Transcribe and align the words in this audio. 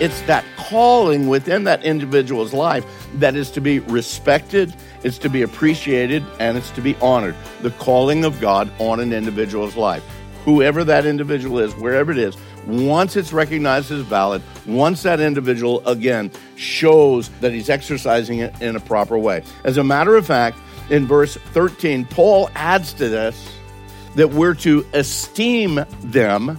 It's 0.00 0.22
that 0.22 0.46
calling 0.56 1.28
within 1.28 1.64
that 1.64 1.84
individual's 1.84 2.54
life 2.54 2.86
that 3.16 3.36
is 3.36 3.50
to 3.50 3.60
be 3.60 3.80
respected, 3.80 4.74
it's 5.02 5.18
to 5.18 5.28
be 5.28 5.42
appreciated, 5.42 6.24
and 6.38 6.56
it's 6.56 6.70
to 6.70 6.80
be 6.80 6.96
honored. 6.96 7.34
The 7.60 7.70
calling 7.72 8.24
of 8.24 8.40
God 8.40 8.70
on 8.78 8.98
an 9.00 9.12
individual's 9.12 9.76
life. 9.76 10.02
Whoever 10.46 10.84
that 10.84 11.04
individual 11.04 11.58
is, 11.58 11.74
wherever 11.74 12.10
it 12.12 12.18
is, 12.18 12.34
once 12.66 13.14
it's 13.14 13.30
recognized 13.32 13.90
as 13.90 14.00
valid, 14.02 14.42
once 14.66 15.02
that 15.02 15.20
individual 15.20 15.86
again 15.86 16.30
shows 16.56 17.28
that 17.40 17.52
he's 17.52 17.68
exercising 17.68 18.38
it 18.38 18.58
in 18.62 18.76
a 18.76 18.80
proper 18.80 19.18
way. 19.18 19.42
As 19.64 19.76
a 19.76 19.84
matter 19.84 20.16
of 20.16 20.26
fact, 20.26 20.56
in 20.88 21.06
verse 21.06 21.36
13, 21.36 22.06
Paul 22.06 22.48
adds 22.54 22.94
to 22.94 23.08
this 23.10 23.54
that 24.16 24.30
we're 24.30 24.54
to 24.54 24.86
esteem 24.94 25.84
them 26.00 26.58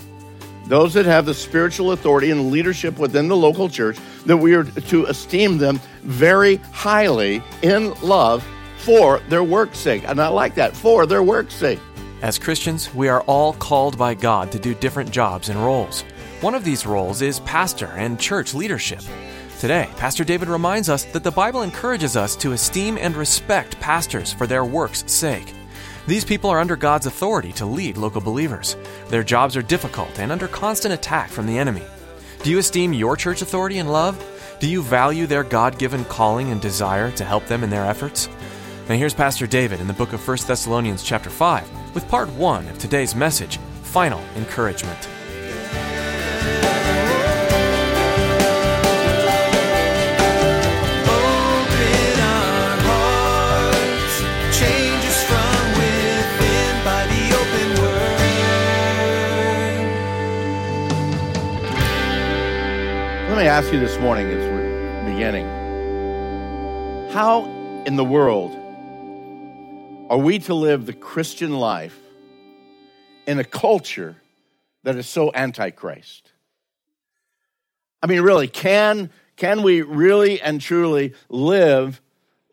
those 0.72 0.94
that 0.94 1.05
have 1.05 1.25
the 1.25 1.33
spiritual 1.33 1.91
authority 1.91 2.31
and 2.31 2.50
leadership 2.50 2.97
within 2.97 3.27
the 3.27 3.36
local 3.36 3.67
church, 3.67 3.97
that 4.25 4.38
we 4.38 4.55
are 4.55 4.64
to 4.64 5.05
esteem 5.08 5.58
them 5.58 5.81
very 6.03 6.55
highly 6.72 7.44
in 7.61 7.94
love 8.02 8.41
for 8.77 9.19
their 9.27 9.44
work's 9.44 9.77
sake. 9.77 10.03
And 10.08 10.22
I 10.22 10.30
like 10.30 10.55
that, 10.55 10.75
for 10.75 11.05
their 11.05 11.23
work's 11.23 11.55
sake. 11.55 11.80
As 12.22 12.39
Christians, 12.39 12.94
we 12.95 13.09
are 13.09 13.22
all 13.23 13.52
called 13.53 13.97
by 13.97 14.14
God 14.14 14.49
to 14.53 14.59
do 14.59 14.73
different 14.73 15.11
jobs 15.11 15.49
and 15.49 15.59
roles. 15.59 16.03
One 16.39 16.55
of 16.55 16.64
these 16.64 16.86
roles 16.86 17.22
is 17.22 17.42
pastor 17.42 17.88
and 17.97 18.17
church 18.17 18.53
leadership. 18.53 19.02
Today, 19.59 19.89
Pastor 19.97 20.23
David 20.23 20.47
reminds 20.47 20.88
us 20.88 21.03
that 21.03 21.23
the 21.23 21.31
Bible 21.31 21.64
encourages 21.64 22.16
us 22.16 22.36
to 22.38 22.53
esteem 22.53 22.97
and 22.97 23.16
respect 23.17 23.77
pastors 23.81 24.31
for 24.31 24.47
their 24.47 24.64
work's 24.64 25.03
sake. 25.11 25.53
These 26.07 26.25
people 26.25 26.49
are 26.49 26.59
under 26.59 26.75
God's 26.75 27.05
authority 27.05 27.52
to 27.53 27.66
lead 27.66 27.95
local 27.95 28.21
believers. 28.21 28.75
Their 29.09 29.23
jobs 29.23 29.55
are 29.55 29.61
difficult 29.61 30.19
and 30.19 30.31
under 30.31 30.47
constant 30.47 30.95
attack 30.95 31.30
from 31.30 31.45
the 31.45 31.59
enemy. 31.59 31.83
Do 32.41 32.49
you 32.49 32.58
esteem 32.58 32.91
your 32.91 33.16
church 33.16 33.43
authority 33.43 33.77
and 33.77 33.91
love? 33.91 34.17
Do 34.59 34.67
you 34.67 34.81
value 34.81 35.27
their 35.27 35.43
God 35.43 35.77
given 35.77 36.03
calling 36.05 36.52
and 36.52 36.59
desire 36.59 37.11
to 37.11 37.23
help 37.23 37.45
them 37.45 37.63
in 37.63 37.69
their 37.69 37.85
efforts? 37.85 38.30
Now 38.89 38.95
here's 38.95 39.13
Pastor 39.13 39.45
David 39.45 39.80
in 39.80 39.88
the 39.88 39.93
book 39.93 40.11
of 40.11 40.27
1 40.27 40.38
Thessalonians 40.47 41.03
chapter 41.03 41.30
5 41.30 41.93
with 41.93 42.08
part 42.09 42.30
1 42.30 42.67
of 42.67 42.80
today's 42.80 43.13
message, 43.13 43.58
Final 43.83 44.21
Encouragement. 44.36 45.08
Ask 63.52 63.73
you 63.73 63.82
this 63.82 64.00
morning 64.00 64.28
as 64.28 64.50
we're 64.50 65.12
beginning 65.12 65.45
how 67.12 67.44
in 67.86 67.98
the 67.98 68.06
world 68.06 68.54
are 70.10 70.17
we 70.17 70.39
to 70.39 70.54
live 70.54 70.86
the 70.86 70.94
Christian 70.94 71.60
life 71.60 72.00
in 73.28 73.39
a 73.39 73.44
culture 73.44 74.16
that 74.84 74.95
is 74.95 75.06
so 75.06 75.34
antichrist? 75.34 76.32
I 78.02 78.08
mean, 78.08 78.22
really, 78.22 78.48
can, 78.48 79.10
can 79.36 79.64
we 79.64 79.82
really 79.82 80.39
and 80.39 80.62
truly 80.62 81.14
live 81.28 82.00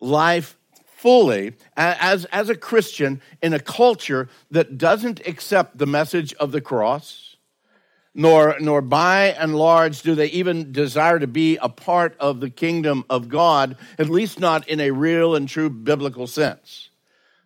life 0.01 0.57
fully 0.97 1.53
as, 1.77 2.25
as 2.25 2.49
a 2.49 2.55
Christian 2.55 3.21
in 3.41 3.53
a 3.53 3.59
culture 3.61 4.27
that 4.51 4.77
doesn't 4.77 5.25
accept 5.25 5.77
the 5.77 5.87
message 5.87 6.33
of 6.33 6.51
the 6.51 6.59
cross? 6.59 7.28
Nor 8.13 8.55
nor 8.59 8.81
by 8.81 9.27
and 9.27 9.55
large 9.55 10.01
do 10.01 10.15
they 10.15 10.27
even 10.27 10.71
desire 10.71 11.19
to 11.19 11.27
be 11.27 11.57
a 11.57 11.69
part 11.69 12.15
of 12.19 12.39
the 12.39 12.49
kingdom 12.49 13.05
of 13.09 13.29
God, 13.29 13.77
at 13.97 14.09
least 14.09 14.39
not 14.39 14.67
in 14.67 14.79
a 14.79 14.91
real 14.91 15.35
and 15.35 15.47
true 15.47 15.69
biblical 15.69 16.27
sense. 16.27 16.89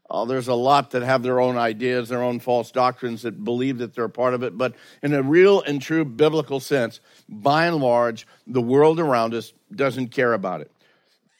Oh, 0.10 0.26
there's 0.26 0.48
a 0.48 0.54
lot 0.54 0.92
that 0.92 1.02
have 1.02 1.24
their 1.24 1.40
own 1.40 1.58
ideas, 1.58 2.10
their 2.10 2.22
own 2.22 2.40
false 2.40 2.72
doctrines 2.72 3.24
that 3.24 3.44
believe 3.44 3.80
that 3.80 3.96
they're 3.96 4.04
a 4.06 4.10
part 4.10 4.34
of 4.34 4.44
it, 4.44 4.58
but 4.58 4.76
in 5.02 5.14
a 5.14 5.24
real 5.24 5.62
and 5.62 5.82
true 5.82 6.06
biblical 6.06 6.60
sense, 6.60 7.00
by 7.28 7.66
and 7.66 7.78
large, 7.78 8.28
the 8.46 8.62
world 8.62 9.00
around 9.00 9.34
us 9.34 9.54
doesn't 9.74 10.10
care 10.10 10.34
about 10.34 10.62
it. 10.62 10.72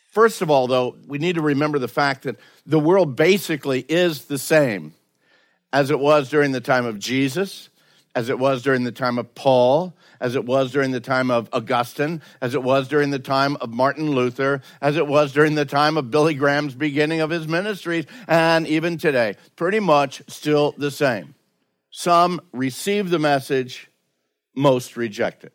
First 0.10 0.42
of 0.42 0.50
all, 0.50 0.68
though, 0.68 0.96
we 1.08 1.18
need 1.18 1.36
to 1.36 1.42
remember 1.42 1.78
the 1.78 1.88
fact 1.88 2.24
that 2.24 2.40
the 2.66 2.80
world 2.80 3.16
basically 3.16 3.86
is 3.88 4.26
the 4.26 4.38
same 4.38 4.96
as 5.72 5.92
it 5.92 6.00
was 6.00 6.30
during 6.30 6.52
the 6.52 6.62
time 6.62 6.86
of 6.86 7.00
Jesus, 7.00 7.70
as 8.16 8.30
it 8.30 8.38
was 8.38 8.62
during 8.62 8.84
the 8.84 8.92
time 8.92 9.18
of 9.18 9.34
Paul, 9.36 9.94
as 10.20 10.36
it 10.36 10.46
was 10.46 10.72
during 10.72 10.92
the 10.92 11.00
time 11.00 11.32
of 11.32 11.50
Augustine, 11.52 12.22
as 12.42 12.54
it 12.54 12.64
was 12.64 12.88
during 12.88 13.10
the 13.10 13.20
time 13.20 13.56
of 13.58 13.70
Martin 13.72 14.12
Luther, 14.12 14.62
as 14.82 14.98
it 14.98 15.08
was 15.08 15.34
during 15.34 15.56
the 15.56 15.66
time 15.66 15.98
of 15.98 16.12
Billy 16.12 16.34
Graham's 16.34 16.76
beginning 16.76 17.22
of 17.22 17.30
his 17.30 17.48
ministries, 17.48 18.06
and 18.28 18.68
even 18.68 18.98
today. 18.98 19.36
Pretty 19.56 19.80
much 19.80 20.22
still 20.28 20.74
the 20.78 20.92
same. 20.92 21.36
Some 21.90 22.42
receive 22.52 23.10
the 23.10 23.20
message, 23.20 23.90
most 24.56 24.96
reject 24.96 25.44
it. 25.44 25.54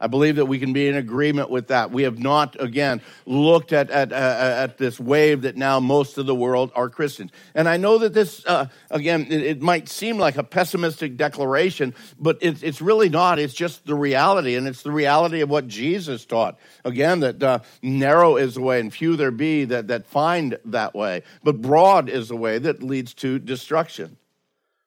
I 0.00 0.06
believe 0.06 0.36
that 0.36 0.46
we 0.46 0.60
can 0.60 0.72
be 0.72 0.86
in 0.86 0.94
agreement 0.94 1.50
with 1.50 1.68
that. 1.68 1.90
We 1.90 2.04
have 2.04 2.20
not, 2.20 2.56
again, 2.60 3.02
looked 3.26 3.72
at, 3.72 3.90
at, 3.90 4.12
at 4.12 4.78
this 4.78 5.00
wave 5.00 5.42
that 5.42 5.56
now 5.56 5.80
most 5.80 6.18
of 6.18 6.26
the 6.26 6.34
world 6.34 6.70
are 6.76 6.88
Christians. 6.88 7.32
And 7.54 7.68
I 7.68 7.78
know 7.78 7.98
that 7.98 8.14
this, 8.14 8.46
uh, 8.46 8.66
again, 8.90 9.26
it, 9.28 9.42
it, 9.42 9.62
might 9.62 9.88
seem 9.88 10.16
like 10.16 10.36
a 10.36 10.44
pessimistic 10.44 11.16
declaration, 11.16 11.94
but 12.18 12.38
it, 12.40 12.62
it's 12.62 12.80
really 12.80 13.08
not. 13.08 13.40
It's 13.40 13.54
just 13.54 13.86
the 13.86 13.96
reality, 13.96 14.54
and 14.54 14.68
it's 14.68 14.82
the 14.82 14.92
reality 14.92 15.40
of 15.40 15.50
what 15.50 15.66
Jesus 15.66 16.24
taught. 16.24 16.58
Again, 16.84 17.20
that 17.20 17.42
uh, 17.42 17.58
narrow 17.82 18.36
is 18.36 18.54
the 18.54 18.62
way, 18.62 18.78
and 18.78 18.94
few 18.94 19.16
there 19.16 19.32
be 19.32 19.64
that, 19.64 19.88
that 19.88 20.06
find 20.06 20.58
that 20.66 20.94
way, 20.94 21.24
but 21.42 21.60
broad 21.60 22.08
is 22.08 22.28
the 22.28 22.36
way 22.36 22.58
that 22.58 22.84
leads 22.84 23.14
to 23.14 23.40
destruction. 23.40 24.16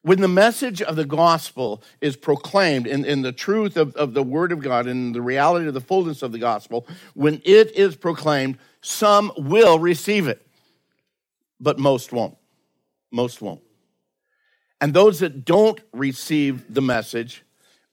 When 0.04 0.20
the 0.20 0.28
message 0.28 0.82
of 0.82 0.96
the 0.96 1.06
gospel 1.06 1.84
is 2.00 2.16
proclaimed 2.16 2.88
in, 2.88 3.06
in 3.06 3.22
the 3.22 3.32
truth 3.32 3.78
of, 3.78 3.96
of 3.96 4.14
the 4.14 4.24
word 4.24 4.52
of 4.52 4.60
God 4.60 4.88
and 4.88 5.14
the 5.14 5.22
reality 5.22 5.68
of 5.68 5.76
the 5.76 5.82
fullness 5.82 6.24
of 6.24 6.32
the 6.32 6.40
gospel, 6.40 6.88
when 7.14 7.42
it 7.46 7.76
is 7.76 7.96
proclaimed, 7.96 8.58
some 8.82 9.32
will 9.38 9.78
receive 9.78 10.28
it, 10.28 10.46
but 11.60 11.78
most 11.78 12.12
won't. 12.12 12.36
Most 13.12 13.42
won't. 13.42 13.62
And 14.80 14.94
those 14.94 15.20
that 15.20 15.46
don't 15.46 15.80
receive 15.94 16.74
the 16.74 16.82
message, 16.82 17.44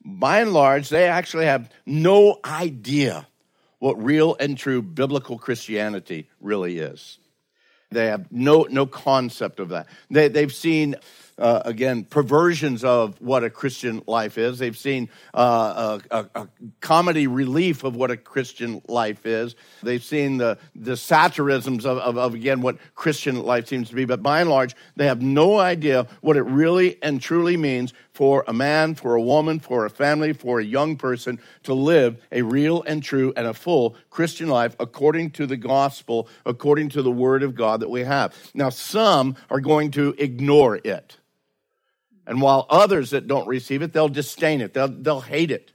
by 0.03 0.41
and 0.41 0.55
large, 0.55 0.89
they 0.89 1.07
actually 1.07 1.45
have 1.45 1.71
no 1.85 2.39
idea 2.43 3.27
what 3.79 4.03
real 4.03 4.35
and 4.41 4.57
true 4.57 4.81
biblical 4.81 5.39
Christianity 5.39 6.31
really 6.41 6.79
is. 6.79 7.19
They 7.91 8.07
have 8.07 8.33
no, 8.33 8.67
no 8.71 8.87
concept 8.87 9.61
of 9.61 9.71
that. 9.71 9.87
They, 10.11 10.29
they've 10.29 10.53
seen 10.53 10.97
uh, 11.39 11.63
again, 11.65 12.05
perversions 12.05 12.85
of 12.85 13.21
what 13.21 13.45
a 13.45 13.51
Christian 13.51 14.03
life 14.07 14.39
is. 14.39 14.59
They've 14.59 14.77
seen 14.77 15.09
uh, 15.33 16.01
a, 16.11 16.17
a, 16.19 16.43
a, 16.43 16.49
comedy 16.81 17.27
relief 17.27 17.85
of 17.85 17.97
what 17.97 18.11
a 18.11 18.17
Christian 18.17 18.83
life 18.89 19.25
is. 19.25 19.55
They've 19.83 20.03
seen 20.03 20.39
the, 20.39 20.59
the 20.75 20.97
satirisms 20.97 21.87
of, 21.87 21.99
of, 21.99 22.19
of, 22.19 22.35
again, 22.35 22.61
what 22.61 22.79
Christian 22.95 23.43
life 23.43 23.69
seems 23.69 23.89
to 23.91 23.95
be. 23.95 24.05
But 24.05 24.23
by 24.23 24.41
and 24.41 24.51
large, 24.51 24.75
they 24.97 25.07
have 25.07 25.23
no 25.23 25.59
idea 25.59 26.07
what 26.21 26.37
it 26.37 26.43
really 26.43 27.01
and 27.03 27.21
truly 27.21 27.57
means 27.57 27.93
for 28.13 28.45
a 28.49 28.53
man, 28.53 28.97
for 28.97 29.15
a 29.15 29.23
woman, 29.23 29.61
for 29.61 29.87
a 29.87 29.91
family, 29.91 30.33
for 30.33 30.59
a 30.59 30.65
young 30.65 30.97
person 30.97 31.39
to 31.63 31.73
live 31.73 32.21
a 32.33 32.43
real 32.43 32.83
and 32.83 33.01
true 33.01 33.33
and 33.37 33.47
a 33.47 33.55
full 33.55 33.95
Christian 34.11 34.49
life 34.49 34.75
according 34.81 35.31
to 35.31 35.47
the 35.47 35.57
gospel, 35.57 36.29
according 36.45 36.89
to 36.89 37.03
the 37.03 37.13
word 37.13 37.45
of 37.45 37.55
God 37.55 37.79
that 37.79 37.91
we 37.91 38.03
have. 38.03 38.35
Now, 38.55 38.71
some 38.71 39.37
are 39.51 39.61
going 39.61 39.93
to 39.93 40.17
ignore 40.19 40.81
it. 40.83 41.17
And 42.29 42.43
while 42.43 42.67
others 42.69 43.11
that 43.11 43.27
don't 43.27 43.49
receive 43.49 43.81
it, 43.83 43.93
they'll 43.93 44.09
disdain 44.09 44.61
it, 44.61 44.75
they'll, 44.75 44.87
they'll 44.87 45.23
hate 45.23 45.51
it. 45.51 45.73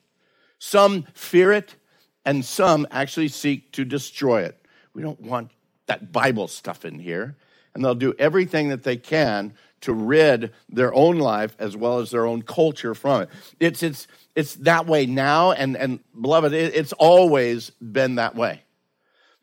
Some 0.60 1.06
fear 1.14 1.52
it, 1.52 1.76
and 2.24 2.46
some 2.46 2.88
actually 2.92 3.28
seek 3.28 3.74
to 3.74 3.84
destroy 3.84 4.44
it. 4.44 4.66
We 4.94 5.02
don't 5.02 5.20
want 5.20 5.52
that 5.88 6.14
Bible 6.14 6.48
stuff 6.48 6.86
in 6.86 7.00
here. 7.00 7.36
and 7.74 7.84
they'll 7.84 7.96
do 7.96 8.14
everything 8.20 8.70
that 8.70 8.84
they 8.84 8.98
can 8.98 9.54
to 9.82 9.94
rid 9.94 10.54
their 10.70 10.94
own 10.94 11.18
life 11.18 11.56
as 11.60 11.76
well 11.76 12.00
as 12.00 12.12
their 12.12 12.26
own 12.26 12.42
culture 12.42 12.96
from 12.96 13.24
it. 13.24 13.30
It's, 13.60 13.84
it's, 13.84 14.08
it's 14.36 14.56
that 14.56 14.86
way 14.86 15.06
now, 15.06 15.52
and, 15.52 15.76
and 15.76 16.00
beloved, 16.20 16.54
it, 16.54 16.76
it's 16.76 16.94
always 16.94 17.70
been 17.72 18.16
that 18.16 18.36
way. 18.36 18.62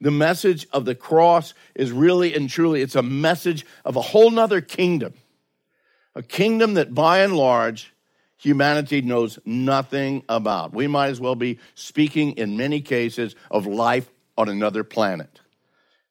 The 0.00 0.10
message 0.10 0.66
of 0.72 0.86
the 0.86 0.94
cross 0.94 1.52
is 1.74 1.92
really 1.92 2.34
and 2.34 2.48
truly, 2.48 2.80
it's 2.80 2.94
a 2.94 3.02
message 3.02 3.66
of 3.84 3.96
a 3.96 4.00
whole 4.00 4.30
nother 4.30 4.62
kingdom. 4.62 5.12
A 6.14 6.22
kingdom 6.22 6.74
that 6.74 6.94
by 6.94 7.20
and 7.20 7.36
large, 7.36 7.94
humanity 8.36 9.00
knows 9.00 9.38
nothing 9.44 10.24
about. 10.28 10.72
We 10.74 10.86
might 10.86 11.08
as 11.08 11.20
well 11.20 11.36
be 11.36 11.58
speaking 11.74 12.32
in 12.32 12.56
many 12.56 12.80
cases 12.80 13.36
of 13.50 13.66
life 13.66 14.10
on 14.36 14.48
another 14.48 14.82
planet 14.82 15.40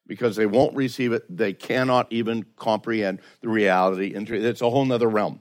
because 0.06 0.36
they 0.36 0.46
won't 0.46 0.74
receive 0.74 1.12
it. 1.12 1.24
They 1.28 1.52
cannot 1.52 2.10
even 2.10 2.46
comprehend 2.56 3.20
the 3.42 3.48
reality. 3.48 4.12
It's 4.14 4.62
a 4.62 4.70
whole 4.70 4.90
other 4.92 5.08
realm. 5.08 5.40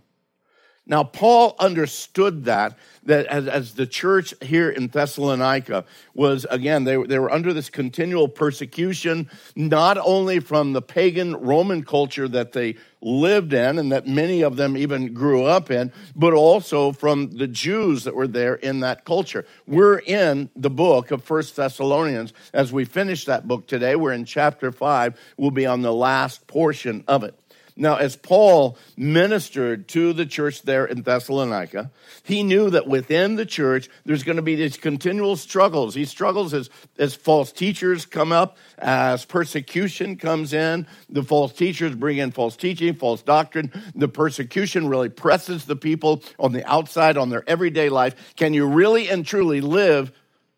Now, 0.85 1.03
Paul 1.03 1.55
understood 1.59 2.45
that, 2.45 2.75
that 3.03 3.27
as, 3.27 3.47
as, 3.47 3.73
the 3.75 3.85
church 3.85 4.33
here 4.41 4.71
in 4.71 4.87
Thessalonica 4.87 5.85
was, 6.15 6.47
again, 6.49 6.83
they, 6.83 6.97
they 7.03 7.19
were 7.19 7.31
under 7.31 7.53
this 7.53 7.69
continual 7.69 8.27
persecution, 8.27 9.29
not 9.55 9.99
only 9.99 10.39
from 10.39 10.73
the 10.73 10.81
pagan 10.81 11.35
Roman 11.35 11.83
culture 11.83 12.27
that 12.29 12.53
they 12.53 12.75
lived 13.01 13.53
in 13.53 13.77
and 13.77 13.91
that 13.91 14.07
many 14.07 14.41
of 14.41 14.55
them 14.55 14.75
even 14.75 15.13
grew 15.13 15.43
up 15.43 15.69
in, 15.69 15.91
but 16.15 16.33
also 16.33 16.91
from 16.91 17.37
the 17.37 17.47
Jews 17.47 18.03
that 18.05 18.15
were 18.15 18.27
there 18.27 18.55
in 18.55 18.79
that 18.79 19.05
culture. 19.05 19.45
We're 19.67 19.99
in 19.99 20.49
the 20.55 20.71
book 20.71 21.11
of 21.11 21.23
First 21.23 21.55
Thessalonians. 21.55 22.33
As 22.51 22.73
we 22.73 22.83
finish 22.83 23.25
that 23.25 23.47
book 23.47 23.67
today, 23.67 23.95
we're 23.95 24.13
in 24.13 24.25
chapter 24.25 24.71
5. 24.71 25.19
We'll 25.37 25.51
be 25.51 25.67
on 25.67 25.83
the 25.83 25.93
last 25.93 26.47
portion 26.47 27.03
of 27.07 27.23
it. 27.23 27.35
Now, 27.79 27.95
as 27.95 28.17
Paul 28.17 28.77
ministered 28.97 29.87
to 29.89 30.11
the 30.11 30.25
church 30.25 30.63
there 30.63 30.85
in 30.85 31.03
Thessalonica, 31.03 31.91
he 32.23 32.43
knew 32.43 32.69
that 32.71 32.87
within 32.87 33.37
the 33.37 33.45
church, 33.45 33.87
there's 34.03 34.23
going 34.23 34.35
to 34.35 34.41
be 34.41 34.55
these 34.55 34.75
continual 34.75 35.37
struggles. 35.37 35.95
He 35.95 36.03
struggles 36.03 36.53
as, 36.53 36.69
as 36.97 37.15
false 37.15 37.53
teachers 37.53 38.05
come 38.05 38.33
up, 38.33 38.57
as 38.77 39.23
persecution 39.23 40.17
comes 40.17 40.51
in. 40.51 40.87
The 41.07 41.23
false 41.23 41.53
teachers 41.53 41.95
bring 41.95 42.17
in 42.17 42.31
false 42.31 42.57
teaching, 42.57 42.95
false 42.95 43.21
doctrine. 43.21 43.71
The 43.95 44.09
persecution 44.09 44.89
really 44.89 45.09
presses 45.09 45.63
the 45.63 45.77
people 45.77 46.21
on 46.37 46.51
the 46.51 46.69
outside, 46.69 47.15
on 47.15 47.29
their 47.29 47.49
everyday 47.49 47.87
life. 47.87 48.35
Can 48.35 48.53
you 48.53 48.67
really 48.67 49.09
and 49.09 49.25
truly 49.25 49.61
live 49.61 50.11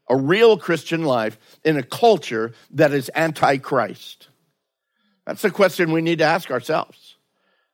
a 0.10 0.16
real 0.16 0.58
Christian 0.58 1.04
life 1.04 1.38
in 1.64 1.78
a 1.78 1.84
culture 1.84 2.54
that 2.72 2.94
is 2.94 3.10
anti 3.10 3.58
Christ? 3.58 4.30
That's 5.28 5.44
the 5.44 5.52
question 5.52 5.92
we 5.92 6.02
need 6.02 6.18
to 6.18 6.26
ask 6.26 6.50
ourselves. 6.50 7.01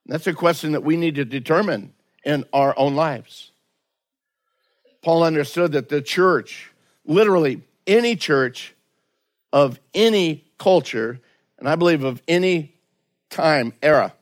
That's 0.07 0.27
a 0.27 0.33
question 0.33 0.71
that 0.71 0.83
we 0.83 0.95
need 0.95 1.15
to 1.15 1.25
determine 1.25 1.93
in 2.23 2.45
our 2.53 2.73
own 2.77 2.95
lives. 2.95 3.51
Paul 5.01 5.23
understood 5.23 5.73
that 5.73 5.89
the 5.89 6.01
church, 6.01 6.71
literally 7.05 7.61
any 7.85 8.15
church 8.15 8.73
of 9.53 9.79
any 9.93 10.45
culture, 10.57 11.19
and 11.59 11.67
I 11.67 11.75
believe 11.75 12.03
of 12.03 12.21
any 12.27 12.75
time, 13.29 13.73
era, 13.81 14.13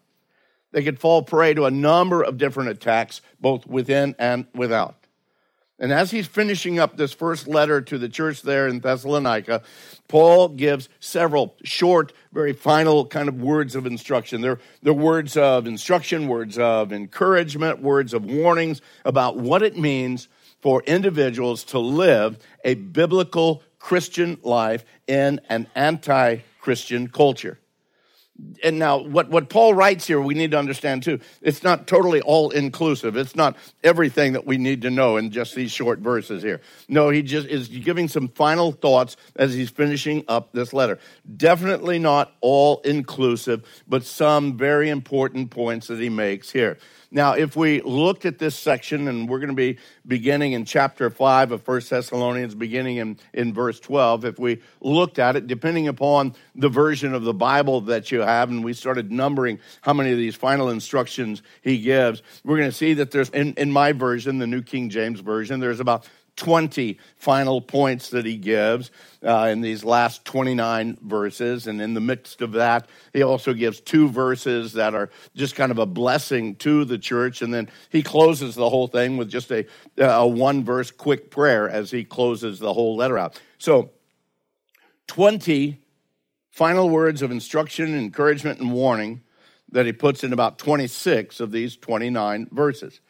they 0.71 0.83
could 0.83 0.99
fall 0.99 1.21
prey 1.23 1.53
to 1.53 1.65
a 1.65 1.71
number 1.71 2.21
of 2.21 2.37
different 2.37 2.69
attacks, 2.69 3.21
both 3.39 3.65
within 3.65 4.15
and 4.19 4.45
without. 4.53 5.04
And 5.77 5.91
as 5.91 6.11
he's 6.11 6.27
finishing 6.27 6.79
up 6.79 6.95
this 6.95 7.11
first 7.11 7.47
letter 7.47 7.81
to 7.81 7.97
the 7.97 8.07
church 8.07 8.41
there 8.41 8.67
in 8.67 8.79
Thessalonica, 8.79 9.61
Paul 10.07 10.49
gives 10.49 10.87
several 11.01 11.55
short, 11.63 12.13
very 12.31 12.53
final 12.53 13.05
kind 13.05 13.27
of 13.27 13.41
words 13.41 13.75
of 13.75 13.85
instruction. 13.85 14.39
They're, 14.39 14.59
they're 14.81 14.93
words 14.93 15.35
of 15.35 15.67
instruction, 15.67 16.29
words 16.29 16.57
of 16.57 16.93
encouragement, 16.93 17.81
words 17.81 18.13
of 18.13 18.23
warnings 18.23 18.81
about 19.03 19.37
what 19.37 19.63
it 19.63 19.77
means 19.77 20.29
for 20.61 20.81
individuals 20.83 21.65
to 21.65 21.79
live 21.79 22.37
a 22.63 22.75
biblical 22.75 23.61
Christian 23.77 24.37
life 24.43 24.85
in 25.07 25.41
an 25.49 25.67
anti 25.75 26.37
Christian 26.59 27.09
culture 27.09 27.59
and 28.63 28.77
now 28.77 28.97
what, 28.97 29.29
what 29.29 29.49
paul 29.49 29.73
writes 29.73 30.05
here 30.05 30.19
we 30.19 30.33
need 30.33 30.51
to 30.51 30.57
understand 30.57 31.03
too. 31.03 31.19
It's 31.41 31.63
not 31.63 31.87
totally 31.87 32.21
all 32.21 32.49
inclusive 32.49 33.15
it's 33.15 33.35
not 33.35 33.55
everything 33.83 34.33
that 34.33 34.45
we 34.45 34.57
need 34.57 34.81
to 34.81 34.89
know 34.89 35.17
in 35.17 35.31
just 35.31 35.55
these 35.55 35.71
short 35.71 35.99
verses 35.99 36.43
here. 36.43 36.61
No 36.87 37.09
he 37.09 37.21
just 37.21 37.47
is 37.47 37.67
giving 37.67 38.07
some 38.07 38.27
final 38.29 38.71
thoughts 38.71 39.15
as 39.35 39.53
he's 39.53 39.69
finishing 39.69 40.25
up 40.27 40.51
this 40.51 40.73
letter. 40.73 40.99
Definitely 41.37 41.99
not 41.99 42.33
all 42.41 42.81
inclusive 42.81 43.63
but 43.87 44.03
some 44.03 44.57
very 44.57 44.89
important 44.89 45.51
points 45.51 45.87
that 45.87 45.99
he 45.99 46.09
makes 46.09 46.51
here 46.51 46.77
now, 47.15 47.31
if 47.31 47.55
we 47.55 47.79
look 47.81 48.25
at 48.25 48.39
this 48.39 48.57
section, 48.57 49.07
and 49.07 49.29
we're 49.29 49.39
going 49.39 49.47
to 49.47 49.55
be 49.55 49.77
beginning 50.05 50.51
in 50.51 50.65
chapter 50.65 51.09
5 51.09 51.53
of 51.53 51.63
First 51.63 51.89
Thessalonians, 51.89 52.53
beginning 52.55 52.97
in, 52.97 53.17
in 53.33 53.53
verse 53.53 53.79
12, 53.79 54.25
if 54.25 54.37
we 54.37 54.61
looked 54.81 55.17
at 55.17 55.37
it, 55.37 55.47
depending 55.47 55.87
upon 55.87 56.35
the 56.55 56.67
version 56.67 57.13
of 57.13 57.23
the 57.23 57.33
Bible 57.33 57.79
that 57.79 58.11
you 58.11 58.19
have, 58.19 58.49
and 58.49 58.65
we 58.65 58.73
started 58.73 59.13
numbering 59.13 59.59
how 59.79 59.93
many 59.93 60.11
of 60.11 60.17
these 60.17 60.35
final 60.35 60.69
instructions 60.69 61.41
he 61.61 61.79
gives, 61.79 62.21
we're 62.43 62.57
going 62.57 62.69
to 62.69 62.75
see 62.75 62.95
that 62.95 63.11
there's, 63.11 63.29
in, 63.29 63.53
in 63.53 63.71
my 63.71 63.93
version, 63.93 64.37
the 64.39 64.45
New 64.45 64.61
King 64.61 64.89
James 64.89 65.21
Version, 65.21 65.61
there's 65.61 65.79
about 65.79 66.09
20 66.35 66.99
final 67.15 67.61
points 67.61 68.09
that 68.09 68.25
he 68.25 68.37
gives 68.37 68.91
uh, 69.23 69.49
in 69.51 69.61
these 69.61 69.83
last 69.83 70.25
29 70.25 70.97
verses. 71.01 71.67
And 71.67 71.81
in 71.81 71.93
the 71.93 72.01
midst 72.01 72.41
of 72.41 72.53
that, 72.53 72.87
he 73.13 73.23
also 73.23 73.53
gives 73.53 73.79
two 73.79 74.09
verses 74.09 74.73
that 74.73 74.93
are 74.93 75.09
just 75.35 75.55
kind 75.55 75.71
of 75.71 75.77
a 75.77 75.85
blessing 75.85 76.55
to 76.57 76.85
the 76.85 76.97
church. 76.97 77.41
And 77.41 77.53
then 77.53 77.69
he 77.89 78.03
closes 78.03 78.55
the 78.55 78.69
whole 78.69 78.87
thing 78.87 79.17
with 79.17 79.29
just 79.29 79.51
a, 79.51 79.65
a 79.97 80.27
one 80.27 80.63
verse 80.63 80.91
quick 80.91 81.31
prayer 81.31 81.69
as 81.69 81.91
he 81.91 82.03
closes 82.03 82.59
the 82.59 82.73
whole 82.73 82.95
letter 82.95 83.17
out. 83.17 83.39
So, 83.57 83.91
20 85.07 85.79
final 86.49 86.89
words 86.89 87.21
of 87.21 87.31
instruction, 87.31 87.95
encouragement, 87.95 88.59
and 88.59 88.71
warning 88.71 89.21
that 89.71 89.85
he 89.85 89.93
puts 89.93 90.23
in 90.23 90.33
about 90.33 90.57
26 90.57 91.39
of 91.39 91.51
these 91.51 91.77
29 91.77 92.47
verses. 92.51 93.01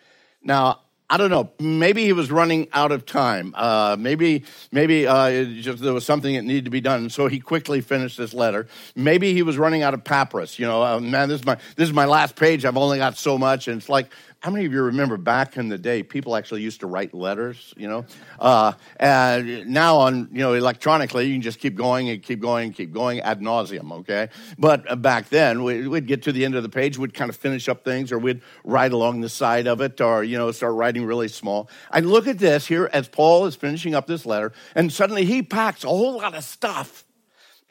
Now, 0.42 0.82
I 1.08 1.18
don't 1.18 1.30
know. 1.30 1.52
Maybe 1.60 2.04
he 2.04 2.14
was 2.14 2.32
running 2.32 2.68
out 2.74 2.92
of 2.92 3.06
time. 3.06 3.54
Uh, 3.56 3.96
maybe 4.00 4.44
maybe 4.72 5.06
uh, 5.06 5.44
just, 5.62 5.84
there 5.84 5.94
was 5.94 6.06
something 6.06 6.34
that 6.34 6.42
needed 6.42 6.66
to 6.66 6.72
be 6.72 6.82
done, 6.82 7.12
so 7.12 7.28
he 7.28 7.40
quickly 7.40 7.82
finished 7.82 8.18
this 8.18 8.34
letter. 8.34 8.68
Maybe 8.96 9.32
he 9.34 9.44
was 9.44 9.58
running 9.58 9.84
out 9.84 9.94
of 9.94 10.04
papyrus. 10.04 10.58
You 10.58 10.66
know, 10.66 10.84
uh, 10.84 11.00
man, 11.00 11.30
this 11.30 11.42
is 11.42 11.46
my 11.46 11.58
this 11.76 11.88
is 11.88 11.94
my 11.94 12.06
last 12.06 12.36
page. 12.36 12.66
I've 12.66 12.78
only 12.78 12.98
got 12.98 13.18
so 13.18 13.38
much, 13.38 13.68
and 13.68 13.78
it's 13.78 13.90
like 13.90 14.12
how 14.46 14.52
many 14.52 14.64
of 14.64 14.72
you 14.72 14.84
remember 14.84 15.18
back 15.18 15.58
in 15.58 15.70
the 15.70 15.78
day, 15.78 16.04
people 16.04 16.36
actually 16.36 16.62
used 16.62 16.82
to 16.82 16.86
write 16.86 17.16
letters, 17.16 17.74
you 17.78 17.88
know? 17.88 18.06
Uh, 18.38 18.74
and 18.98 19.66
now 19.66 19.98
on, 19.98 20.30
you 20.32 20.38
know, 20.38 20.54
electronically, 20.54 21.26
you 21.26 21.34
can 21.34 21.42
just 21.42 21.58
keep 21.58 21.74
going 21.74 22.10
and 22.10 22.22
keep 22.22 22.40
going 22.40 22.66
and 22.66 22.76
keep 22.76 22.94
going 22.94 23.20
ad 23.22 23.42
nauseum, 23.42 23.92
okay? 23.92 24.30
But 24.60 24.88
uh, 24.88 24.98
back 24.98 25.30
then, 25.30 25.64
we'd 25.64 26.06
get 26.06 26.22
to 26.24 26.32
the 26.32 26.46
end 26.46 26.54
of 26.54 26.62
the 26.62 26.70
page, 26.70 26.96
we'd 26.96 27.16
kind 27.16 27.30
of 27.30 27.36
finish 27.36 27.68
up 27.68 27.84
things, 27.84 28.12
or 28.12 28.20
we'd 28.20 28.42
write 28.64 28.94
along 28.94 29.22
the 29.22 29.30
side 29.30 29.66
of 29.66 29.82
it, 29.82 30.00
or, 30.00 30.24
you 30.24 30.38
know, 30.38 30.52
start 30.52 30.76
writing 30.76 31.06
really 31.06 31.28
small. 31.28 31.68
I 31.90 32.02
look 32.02 32.28
at 32.28 32.38
this 32.38 32.68
here 32.68 32.88
as 32.94 33.08
Paul 33.08 33.48
is 33.48 33.56
finishing 33.56 33.96
up 33.96 34.06
this 34.06 34.28
letter, 34.28 34.54
and 34.76 34.94
suddenly 34.94 35.26
he 35.26 35.42
packs 35.42 35.84
a 35.84 35.88
whole 35.88 36.18
lot 36.18 36.36
of 36.36 36.44
stuff 36.44 37.04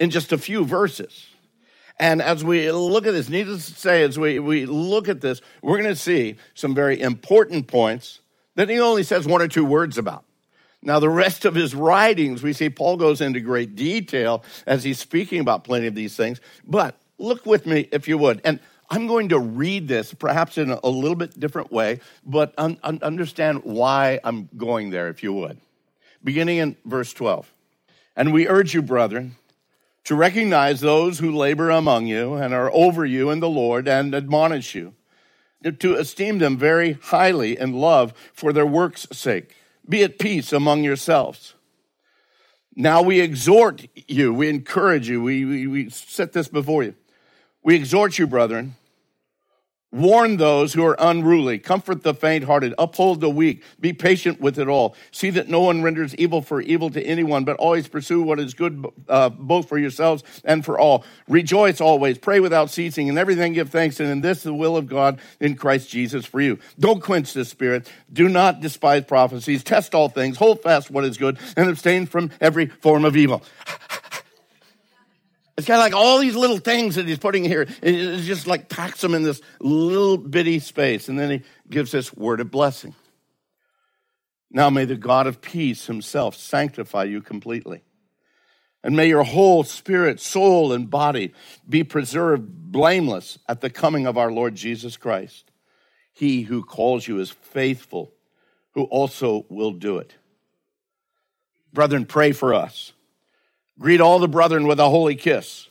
in 0.00 0.11
just 0.11 0.33
a 0.33 0.38
few 0.38 0.64
verses. 0.64 1.28
And 1.99 2.21
as 2.21 2.43
we 2.43 2.71
look 2.73 3.07
at 3.07 3.13
this, 3.13 3.29
needless 3.29 3.67
to 3.67 3.75
say, 3.75 4.03
as 4.03 4.19
we, 4.19 4.39
we 4.41 4.67
look 4.67 5.09
at 5.09 5.21
this, 5.21 5.41
we're 5.63 5.79
going 5.79 5.95
to 5.95 6.01
see 6.01 6.37
some 6.55 6.75
very 6.75 7.01
important 7.01 7.69
points 7.69 8.21
that 8.57 8.69
he 8.69 8.81
only 8.81 9.03
says 9.03 9.27
one 9.27 9.43
or 9.43 9.49
two 9.49 9.65
words 9.65 9.97
about. 9.99 10.25
Now, 10.83 10.99
the 10.99 11.09
rest 11.09 11.45
of 11.45 11.55
his 11.55 11.75
writings, 11.75 12.43
we 12.43 12.53
see 12.53 12.69
Paul 12.69 12.97
goes 12.97 13.21
into 13.21 13.41
great 13.41 13.75
detail 13.75 14.45
as 14.67 14.85
he's 14.85 14.99
speaking 14.99 15.41
about 15.41 15.65
plenty 15.65 15.87
of 15.87 15.95
these 15.95 16.15
things. 16.15 16.41
But 16.67 16.97
look 17.17 17.47
with 17.47 17.65
me, 17.65 17.89
if 17.91 18.07
you 18.07 18.19
would. 18.19 18.43
And 18.45 18.61
I'm 18.91 19.07
going 19.07 19.31
to 19.31 19.39
read 19.39 19.89
this 19.89 20.13
perhaps 20.13 20.59
in 20.59 20.71
a 20.71 20.89
little 20.89 21.17
bit 21.17 21.39
different 21.41 21.73
way, 21.73 22.01
but 22.27 22.53
un- 22.59 22.79
understand 22.83 23.65
why 23.65 24.21
I'm 24.23 24.49
going 24.57 24.91
there, 24.91 25.09
if 25.09 25.23
you 25.23 25.33
would. 25.33 25.59
Beginning 26.23 26.59
in 26.59 26.77
verse 26.85 27.13
12. 27.15 27.51
And 28.17 28.33
we 28.33 28.47
urge 28.47 28.75
you, 28.75 28.83
brethren, 28.83 29.37
to 30.04 30.14
recognize 30.14 30.80
those 30.80 31.18
who 31.18 31.34
labor 31.34 31.70
among 31.70 32.06
you 32.06 32.34
and 32.34 32.52
are 32.52 32.70
over 32.73 33.04
you 33.04 33.30
in 33.30 33.40
the 33.40 33.49
Lord 33.49 33.88
and 33.88 34.14
admonish 34.14 34.75
you, 34.75 34.94
to 35.78 35.94
esteem 35.94 36.38
them 36.38 36.58
very 36.58 36.92
highly 36.92 37.58
in 37.58 37.73
love 37.73 38.12
for 38.32 38.52
their 38.52 38.66
work's 38.66 39.06
sake. 39.12 39.54
Be 39.88 40.02
at 40.02 40.18
peace 40.18 40.52
among 40.52 40.84
yourselves. 40.84 41.54
Now 42.76 43.02
we 43.02 43.20
exhort 43.20 43.87
you, 44.08 44.34
we 44.34 44.49
encourage 44.49 45.08
you, 45.08 45.23
we, 45.23 45.44
we, 45.44 45.66
we 45.66 45.90
set 45.90 46.32
this 46.32 46.49
before 46.49 46.82
you. 46.82 46.94
We 47.62 47.76
exhort 47.76 48.18
you, 48.18 48.26
brethren, 48.26 48.75
Warn 49.95 50.39
those 50.39 50.73
who 50.73 50.85
are 50.85 50.97
unruly. 50.99 51.61
Comfort 51.61 52.03
the 52.03 52.15
faint 52.15 52.43
hearted. 52.43 52.75
Uphold 52.79 53.21
the 53.21 53.31
weak. 53.31 53.63
Be 53.79 53.93
patient 53.93 54.41
with 54.41 54.59
it 54.59 54.67
all. 54.67 54.97
See 55.13 55.31
that 55.31 55.49
no 55.49 55.61
one 55.61 55.85
renders 55.85 56.17
evil 56.17 56.43
for 56.43 56.61
evil 56.61 56.91
to 56.91 57.01
anyone, 57.01 57.45
but 57.45 57.57
always 57.59 57.87
pursue 57.87 58.21
what 58.21 58.41
is 58.41 58.55
good 58.55 58.85
uh, 59.09 59.29
both 59.29 59.69
for 59.69 59.79
yourselves 59.79 60.25
and 60.45 60.65
for 60.65 60.81
all. 60.81 61.05
Rejoice 61.29 61.81
always. 61.81 62.19
Pray 62.19 62.41
without 62.41 62.71
ceasing. 62.71 63.09
And 63.09 63.17
everything 63.17 63.53
give 63.53 63.71
thanks. 63.71 64.01
And 64.01 64.11
in 64.11 64.21
this, 64.21 64.43
the 64.43 64.53
will 64.53 64.77
of 64.77 64.89
God 64.89 65.21
in 65.39 65.55
Christ 65.55 65.91
Jesus 65.91 66.27
for 66.27 66.41
you. 66.41 66.59
Don't 66.77 67.01
quench 67.01 67.33
the 67.33 67.45
spirit. 67.45 67.89
Do 68.13 68.29
not 68.29 68.61
despise 68.61 69.05
prophecies. 69.05 69.63
Test 69.63 69.95
all 69.95 70.09
things. 70.09 70.39
Hold 70.39 70.61
fast 70.61 70.91
what 70.91 71.05
is 71.05 71.17
good 71.17 71.39
and 71.57 71.69
abstain 71.69 72.07
from 72.07 72.33
every 72.41 72.67
form 72.67 73.05
of 73.05 73.17
evil. 73.17 73.45
It's 75.56 75.66
kind 75.66 75.80
of 75.80 75.84
like 75.84 75.94
all 75.94 76.18
these 76.18 76.34
little 76.34 76.58
things 76.58 76.96
that 76.96 77.06
he's 77.06 77.18
putting 77.18 77.44
here. 77.44 77.66
It 77.80 78.23
just 78.23 78.46
like 78.46 78.68
packs 78.68 79.00
them 79.00 79.14
in 79.14 79.23
this 79.23 79.40
little 79.61 80.16
bitty 80.16 80.58
space. 80.58 81.08
And 81.08 81.18
then 81.18 81.30
he 81.30 81.42
gives 81.70 81.92
this 81.92 82.12
word 82.12 82.40
of 82.40 82.50
blessing. 82.50 82.94
Now 84.50 84.68
may 84.70 84.84
the 84.84 84.96
God 84.96 85.26
of 85.26 85.40
peace 85.40 85.87
himself 85.87 86.37
sanctify 86.37 87.04
you 87.04 87.20
completely. 87.20 87.82
And 88.82 88.96
may 88.96 89.06
your 89.06 89.25
whole 89.25 89.64
spirit, 89.64 90.20
soul, 90.20 90.73
and 90.73 90.90
body 90.90 91.32
be 91.68 91.84
preserved 91.84 92.46
blameless 92.70 93.38
at 93.49 93.61
the 93.61 93.70
coming 93.70 94.06
of 94.06 94.18
our 94.18 94.30
Lord 94.30 94.54
Jesus 94.56 94.96
Christ. 94.96 95.50
He 96.12 96.42
who 96.42 96.62
calls 96.62 97.08
you 97.08 97.18
is 97.18 97.30
faithful, 97.30 98.12
who 98.73 98.84
also 98.84 99.46
will 99.49 99.73
do 99.73 99.99
it. 99.99 100.14
Brethren, 101.73 102.04
pray 102.06 102.32
for 102.32 102.54
us. 102.54 102.92
Greet 103.78 104.00
all 104.00 104.19
the 104.19 104.28
brethren 104.28 104.66
with 104.66 104.78
a 104.78 104.88
holy 104.88 105.16
kiss. 105.16 105.69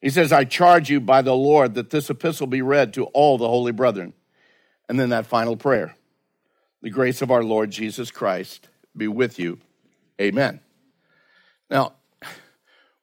He 0.00 0.10
says, 0.10 0.32
I 0.32 0.44
charge 0.44 0.90
you 0.90 1.00
by 1.00 1.22
the 1.22 1.34
Lord 1.34 1.74
that 1.74 1.90
this 1.90 2.10
epistle 2.10 2.46
be 2.46 2.62
read 2.62 2.92
to 2.94 3.04
all 3.06 3.38
the 3.38 3.48
holy 3.48 3.72
brethren. 3.72 4.12
And 4.88 5.00
then 5.00 5.10
that 5.10 5.26
final 5.26 5.56
prayer 5.56 5.94
The 6.82 6.90
grace 6.90 7.22
of 7.22 7.30
our 7.30 7.42
Lord 7.42 7.70
Jesus 7.70 8.10
Christ 8.10 8.68
be 8.96 9.08
with 9.08 9.38
you. 9.38 9.58
Amen. 10.20 10.60
Now, 11.70 11.94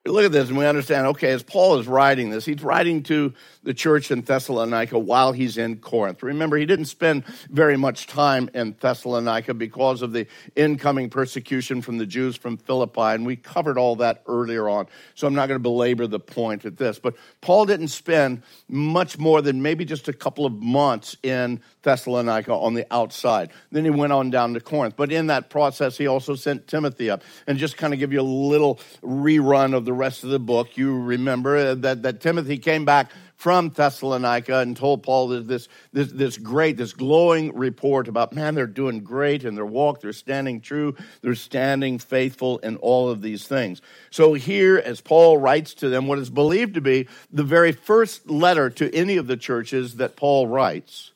we 0.05 0.11
look 0.11 0.25
at 0.25 0.31
this 0.31 0.49
and 0.49 0.57
we 0.57 0.65
understand 0.65 1.05
okay, 1.07 1.29
as 1.29 1.43
Paul 1.43 1.77
is 1.77 1.87
writing 1.87 2.31
this, 2.31 2.43
he's 2.43 2.63
writing 2.63 3.03
to 3.03 3.33
the 3.61 3.73
church 3.73 4.09
in 4.09 4.21
Thessalonica 4.21 4.97
while 4.97 5.31
he's 5.31 5.59
in 5.59 5.77
Corinth. 5.77 6.23
Remember, 6.23 6.57
he 6.57 6.65
didn't 6.65 6.85
spend 6.85 7.23
very 7.51 7.77
much 7.77 8.07
time 8.07 8.49
in 8.55 8.75
Thessalonica 8.79 9.53
because 9.53 10.01
of 10.01 10.11
the 10.11 10.25
incoming 10.55 11.11
persecution 11.11 11.83
from 11.83 11.99
the 11.99 12.07
Jews 12.07 12.35
from 12.35 12.57
Philippi, 12.57 12.99
and 12.99 13.27
we 13.27 13.35
covered 13.35 13.77
all 13.77 13.97
that 13.97 14.23
earlier 14.25 14.67
on. 14.67 14.87
So 15.13 15.27
I'm 15.27 15.35
not 15.35 15.47
going 15.47 15.59
to 15.59 15.63
belabor 15.63 16.07
the 16.07 16.19
point 16.19 16.65
at 16.65 16.77
this. 16.77 16.97
But 16.97 17.15
Paul 17.41 17.67
didn't 17.67 17.89
spend 17.89 18.41
much 18.67 19.19
more 19.19 19.43
than 19.43 19.61
maybe 19.61 19.85
just 19.85 20.07
a 20.07 20.13
couple 20.13 20.47
of 20.47 20.53
months 20.53 21.15
in 21.21 21.61
Thessalonica 21.83 22.53
on 22.53 22.73
the 22.73 22.91
outside. 22.91 23.51
Then 23.71 23.83
he 23.83 23.91
went 23.91 24.13
on 24.13 24.31
down 24.31 24.55
to 24.55 24.61
Corinth. 24.61 24.95
But 24.97 25.11
in 25.11 25.27
that 25.27 25.51
process, 25.51 25.95
he 25.95 26.07
also 26.07 26.33
sent 26.33 26.67
Timothy 26.67 27.11
up. 27.11 27.21
And 27.45 27.59
just 27.59 27.77
kind 27.77 27.93
of 27.93 27.99
give 27.99 28.11
you 28.11 28.21
a 28.21 28.23
little 28.23 28.79
rerun 29.03 29.75
of 29.75 29.85
the 29.91 29.97
rest 29.97 30.23
of 30.23 30.29
the 30.29 30.39
book, 30.39 30.77
you 30.77 30.97
remember 30.97 31.57
uh, 31.57 31.75
that, 31.75 32.03
that 32.03 32.21
Timothy 32.21 32.57
came 32.57 32.85
back 32.85 33.11
from 33.35 33.67
Thessalonica 33.71 34.59
and 34.59 34.77
told 34.77 35.03
Paul 35.03 35.27
this, 35.27 35.67
this, 35.91 36.11
this 36.13 36.37
great, 36.37 36.77
this 36.77 36.93
glowing 36.93 37.53
report 37.53 38.07
about, 38.07 38.31
man, 38.31 38.55
they're 38.55 38.67
doing 38.67 39.01
great 39.01 39.43
in 39.43 39.55
their 39.55 39.65
walk. 39.65 39.99
They're 39.99 40.13
standing 40.13 40.61
true. 40.61 40.95
They're 41.21 41.35
standing 41.35 41.99
faithful 41.99 42.59
in 42.59 42.77
all 42.77 43.09
of 43.09 43.21
these 43.21 43.45
things. 43.45 43.81
So 44.11 44.33
here, 44.33 44.77
as 44.77 45.01
Paul 45.01 45.37
writes 45.39 45.73
to 45.73 45.89
them, 45.89 46.07
what 46.07 46.19
is 46.19 46.29
believed 46.29 46.75
to 46.75 46.81
be 46.81 47.09
the 47.29 47.43
very 47.43 47.73
first 47.73 48.29
letter 48.29 48.69
to 48.69 48.95
any 48.95 49.17
of 49.17 49.27
the 49.27 49.35
churches 49.35 49.95
that 49.95 50.15
Paul 50.15 50.47
writes, 50.47 51.10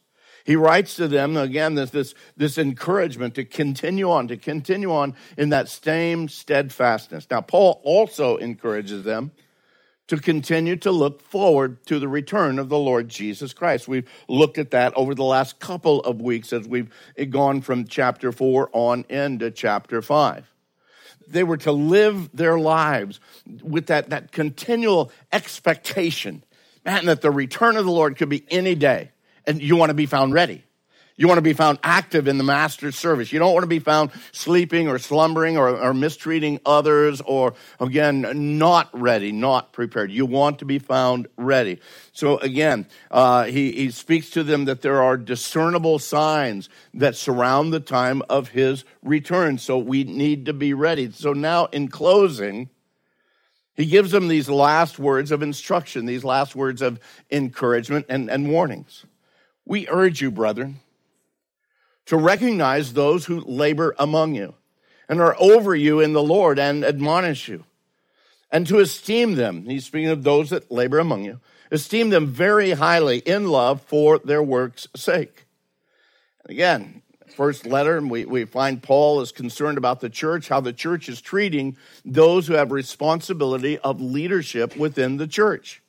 he 0.46 0.56
writes 0.56 0.96
to 0.96 1.08
them 1.08 1.36
again 1.36 1.74
this, 1.74 1.90
this, 1.90 2.14
this 2.38 2.60
encouragement 2.60 3.34
to 3.36 3.44
continue 3.44 4.12
on, 4.12 4.28
to 4.28 4.38
continue 4.38 4.94
on 4.94 5.16
in 5.38 5.50
that 5.50 5.70
same 5.70 6.30
steadfastness. 6.30 7.28
Now, 7.32 7.42
Paul 7.42 7.82
also 7.84 8.38
encourages 8.38 9.04
them 9.04 9.32
to 10.08 10.18
continue 10.18 10.76
to 10.76 10.92
look 10.92 11.20
forward 11.24 11.84
to 11.88 11.98
the 11.98 12.08
return 12.08 12.60
of 12.60 12.70
the 12.70 12.78
Lord 12.78 13.10
Jesus 13.10 13.54
Christ. 13.54 13.88
We've 13.88 14.08
looked 14.28 14.60
at 14.60 14.70
that 14.70 14.94
over 14.96 15.16
the 15.16 15.24
last 15.24 15.60
couple 15.60 16.02
of 16.02 16.22
weeks 16.22 16.54
as 16.54 16.68
we've 16.68 16.94
gone 17.32 17.62
from 17.62 17.88
chapter 17.88 18.32
4 18.32 18.70
on 18.72 19.06
into 19.10 19.50
chapter 19.50 20.04
5. 20.04 20.46
They 21.28 21.44
were 21.44 21.58
to 21.58 21.72
live 21.72 22.30
their 22.36 22.60
lives 22.60 23.20
with 23.64 23.88
that, 23.88 24.12
that 24.12 24.32
continual 24.32 25.12
expectation, 25.34 26.44
man, 26.86 27.08
that 27.08 27.22
the 27.22 27.32
return 27.32 27.78
of 27.78 27.86
the 27.86 27.92
Lord 27.92 28.16
could 28.16 28.30
be 28.30 28.46
any 28.52 28.76
day, 28.76 29.10
and 29.48 29.62
you 29.62 29.76
want 29.76 29.90
to 29.90 29.96
be 29.96 30.06
found 30.06 30.34
ready. 30.34 30.64
You 31.18 31.30
want 31.30 31.38
to 31.38 31.44
be 31.44 31.54
found 31.54 31.80
active 31.82 32.28
in 32.28 32.38
the 32.38 32.44
master's 32.44 32.98
service. 32.98 33.32
You 33.32 33.40
don't 33.40 33.54
want 33.54 33.64
to 33.64 33.68
be 33.68 33.80
found 33.80 34.12
sleeping 34.34 34.90
or 34.90 35.00
slumbering 35.00 35.56
or, 35.56 35.70
or, 35.70 35.94
mistreating 35.94 36.60
others 36.66 37.22
or, 37.22 37.54
again, 37.80 38.58
not 38.60 38.90
ready, 38.92 39.32
not 39.32 39.72
prepared. 39.72 40.12
You 40.12 40.26
want 40.26 40.60
to 40.60 40.66
be 40.66 40.78
found 40.78 41.28
ready. 41.38 41.80
So, 42.12 42.38
again, 42.40 42.86
uh, 43.10 43.46
he, 43.46 43.72
he 43.72 43.92
speaks 43.92 44.30
to 44.32 44.44
them 44.44 44.66
that 44.66 44.82
there 44.82 45.02
are 45.02 45.16
discernible 45.16 46.00
signs 46.00 46.68
that 46.94 47.16
surround 47.16 47.72
the 47.72 47.80
time 47.80 48.22
of 48.30 48.50
his 48.50 48.84
return. 49.02 49.58
So, 49.58 49.78
we 49.78 50.04
need 50.04 50.48
to 50.48 50.54
be 50.54 50.74
ready. 50.74 51.10
So, 51.12 51.32
now 51.32 51.68
in 51.68 51.88
closing, 51.88 52.70
he 53.74 53.86
gives 53.86 54.12
them 54.12 54.28
these 54.28 54.50
last 54.50 55.00
words 55.00 55.32
of 55.32 55.42
instruction, 55.42 56.06
these 56.06 56.26
last 56.26 56.58
words 56.58 56.82
of 56.82 57.00
encouragement 57.32 58.08
and, 58.10 58.30
and 58.30 58.50
warnings. 58.50 59.06
We 59.66 59.88
urge 59.90 60.22
you, 60.22 60.32
brethren 60.32 60.80
to 62.06 62.18
recognize 62.18 62.94
those 62.94 63.26
who 63.26 63.42
labor 63.42 63.96
among 63.98 64.36
you 64.36 64.54
and 65.10 65.20
are 65.20 65.36
over 65.40 65.76
you 65.76 66.00
in 66.00 66.14
the 66.14 66.24
Lord 66.24 66.58
and 66.58 66.84
admonish 66.84 67.48
you, 67.48 67.64
and 68.52 68.66
to 68.68 68.80
esteem 68.80 69.36
them. 69.36 69.66
He's 69.66 69.86
speaking 69.86 70.10
of 70.10 70.24
those 70.24 70.50
that 70.50 70.72
labor 70.72 71.00
among 71.00 71.26
you. 71.26 71.40
Esteem 71.72 72.10
them 72.10 72.28
very 72.28 72.72
highly 72.72 73.20
in 73.20 73.48
love 73.48 73.82
for 73.82 74.20
their 74.20 74.42
work's 74.42 74.88
sake. 74.96 75.46
Again, 76.46 77.02
first 77.36 77.66
letter, 77.66 78.00
we, 78.02 78.26
we 78.26 78.46
find 78.46 78.82
Paul 78.82 79.22
is 79.22 79.32
concerned 79.32 79.78
about 79.78 80.00
the 80.00 80.10
church, 80.10 80.48
how 80.48 80.62
the 80.62 80.74
church 80.74 81.10
is 81.10 81.22
treating 81.22 81.76
those 82.04 82.48
who 82.48 82.54
have 82.54 82.72
responsibility 82.72 83.80
of 83.80 84.00
leadership 84.00 84.78
within 84.78 85.18
the 85.18 85.28
church. 85.28 85.82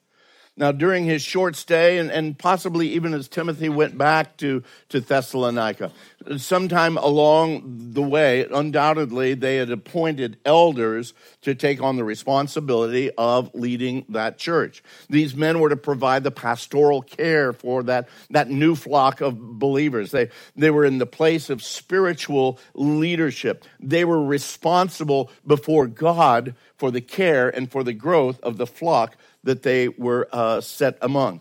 Now, 0.59 0.73
during 0.73 1.05
his 1.05 1.21
short 1.21 1.55
stay, 1.55 1.99
and, 1.99 2.11
and 2.11 2.39
possibly 2.39 2.89
even 2.89 3.13
as 3.13 3.29
Timothy 3.29 3.69
went 3.69 3.99
back 3.99 4.39
to, 4.39 4.63
to 4.89 5.01
Thessalonica, 5.01 5.93
sometime 6.39 6.97
along 6.97 7.93
the 7.93 8.01
way, 8.01 8.47
undoubtedly, 8.51 9.35
they 9.35 9.57
had 9.57 9.71
appointed 9.71 10.39
elders 10.47 11.13
to 11.43 11.55
take 11.55 11.83
on 11.83 11.97
the 11.97 12.05
responsibility 12.05 13.11
of 13.19 13.55
leading 13.55 14.07
that 14.09 14.39
church. 14.39 14.83
These 15.11 15.37
men 15.37 15.61
were 15.61 15.69
to 15.69 15.77
provide 15.77 16.25
the 16.25 16.31
pastoral 16.31 17.03
care 17.03 17.53
for 17.53 17.83
that, 17.83 18.09
that 18.31 18.49
new 18.49 18.75
flock 18.75 19.21
of 19.21 19.59
believers. 19.59 20.11
They, 20.11 20.31
they 20.57 20.71
were 20.71 20.87
in 20.87 20.97
the 20.97 21.07
place 21.07 21.51
of 21.51 21.63
spiritual 21.63 22.59
leadership. 22.73 23.67
They 23.79 24.07
were 24.07 24.25
responsible 24.25 25.31
before 25.47 25.87
God 25.87 26.55
for 26.79 26.91
the 26.91 27.03
care 27.03 27.49
and 27.49 27.71
for 27.71 27.85
the 27.85 27.93
growth 27.93 28.41
of 28.41 28.57
the 28.57 28.67
flock 28.67 29.17
that 29.47 29.63
they 29.63 29.89
were 29.89 30.29
uh, 30.33 30.61
set 30.61 30.99
among. 31.01 31.41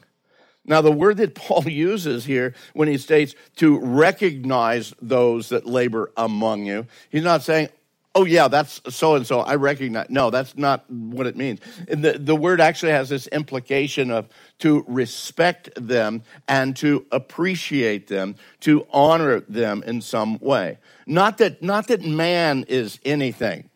Now, 0.64 0.82
the 0.82 0.92
word 0.92 1.18
that 1.18 1.36
Paul 1.36 1.64
uses 1.68 2.26
here 2.26 2.54
when 2.74 2.88
he 2.88 2.98
states 2.98 3.36
to 3.58 3.78
recognize 3.80 4.94
those 5.02 5.50
that 5.50 5.66
labor 5.66 6.12
among 6.16 6.66
you, 6.66 6.88
he's 7.10 7.24
not 7.24 7.44
saying, 7.44 7.70
oh, 8.14 8.24
yeah, 8.24 8.48
that's 8.48 8.82
so 8.90 9.16
and 9.16 9.28
so, 9.28 9.42
I 9.42 9.56
recognize. 9.56 10.10
No, 10.10 10.30
that's 10.30 10.56
not 10.58 10.90
what 10.90 11.28
it 11.28 11.36
means. 11.36 11.60
The, 11.88 12.14
the 12.14 12.36
word 12.36 12.62
actually 12.62 12.94
has 12.94 13.10
this 13.10 13.28
implication 13.28 14.10
of 14.10 14.30
to 14.60 14.86
respect 14.88 15.70
them 15.76 16.24
and 16.48 16.76
to 16.78 17.06
appreciate 17.12 18.08
them, 18.08 18.36
to 18.62 18.88
honor 18.92 19.42
them 19.42 19.84
in 19.86 20.02
some 20.02 20.38
way. 20.40 20.78
Not 21.06 21.40
that, 21.40 21.62
not 21.62 21.88
that 21.88 22.04
man 22.04 22.66
is 22.70 23.00
anything 23.04 23.70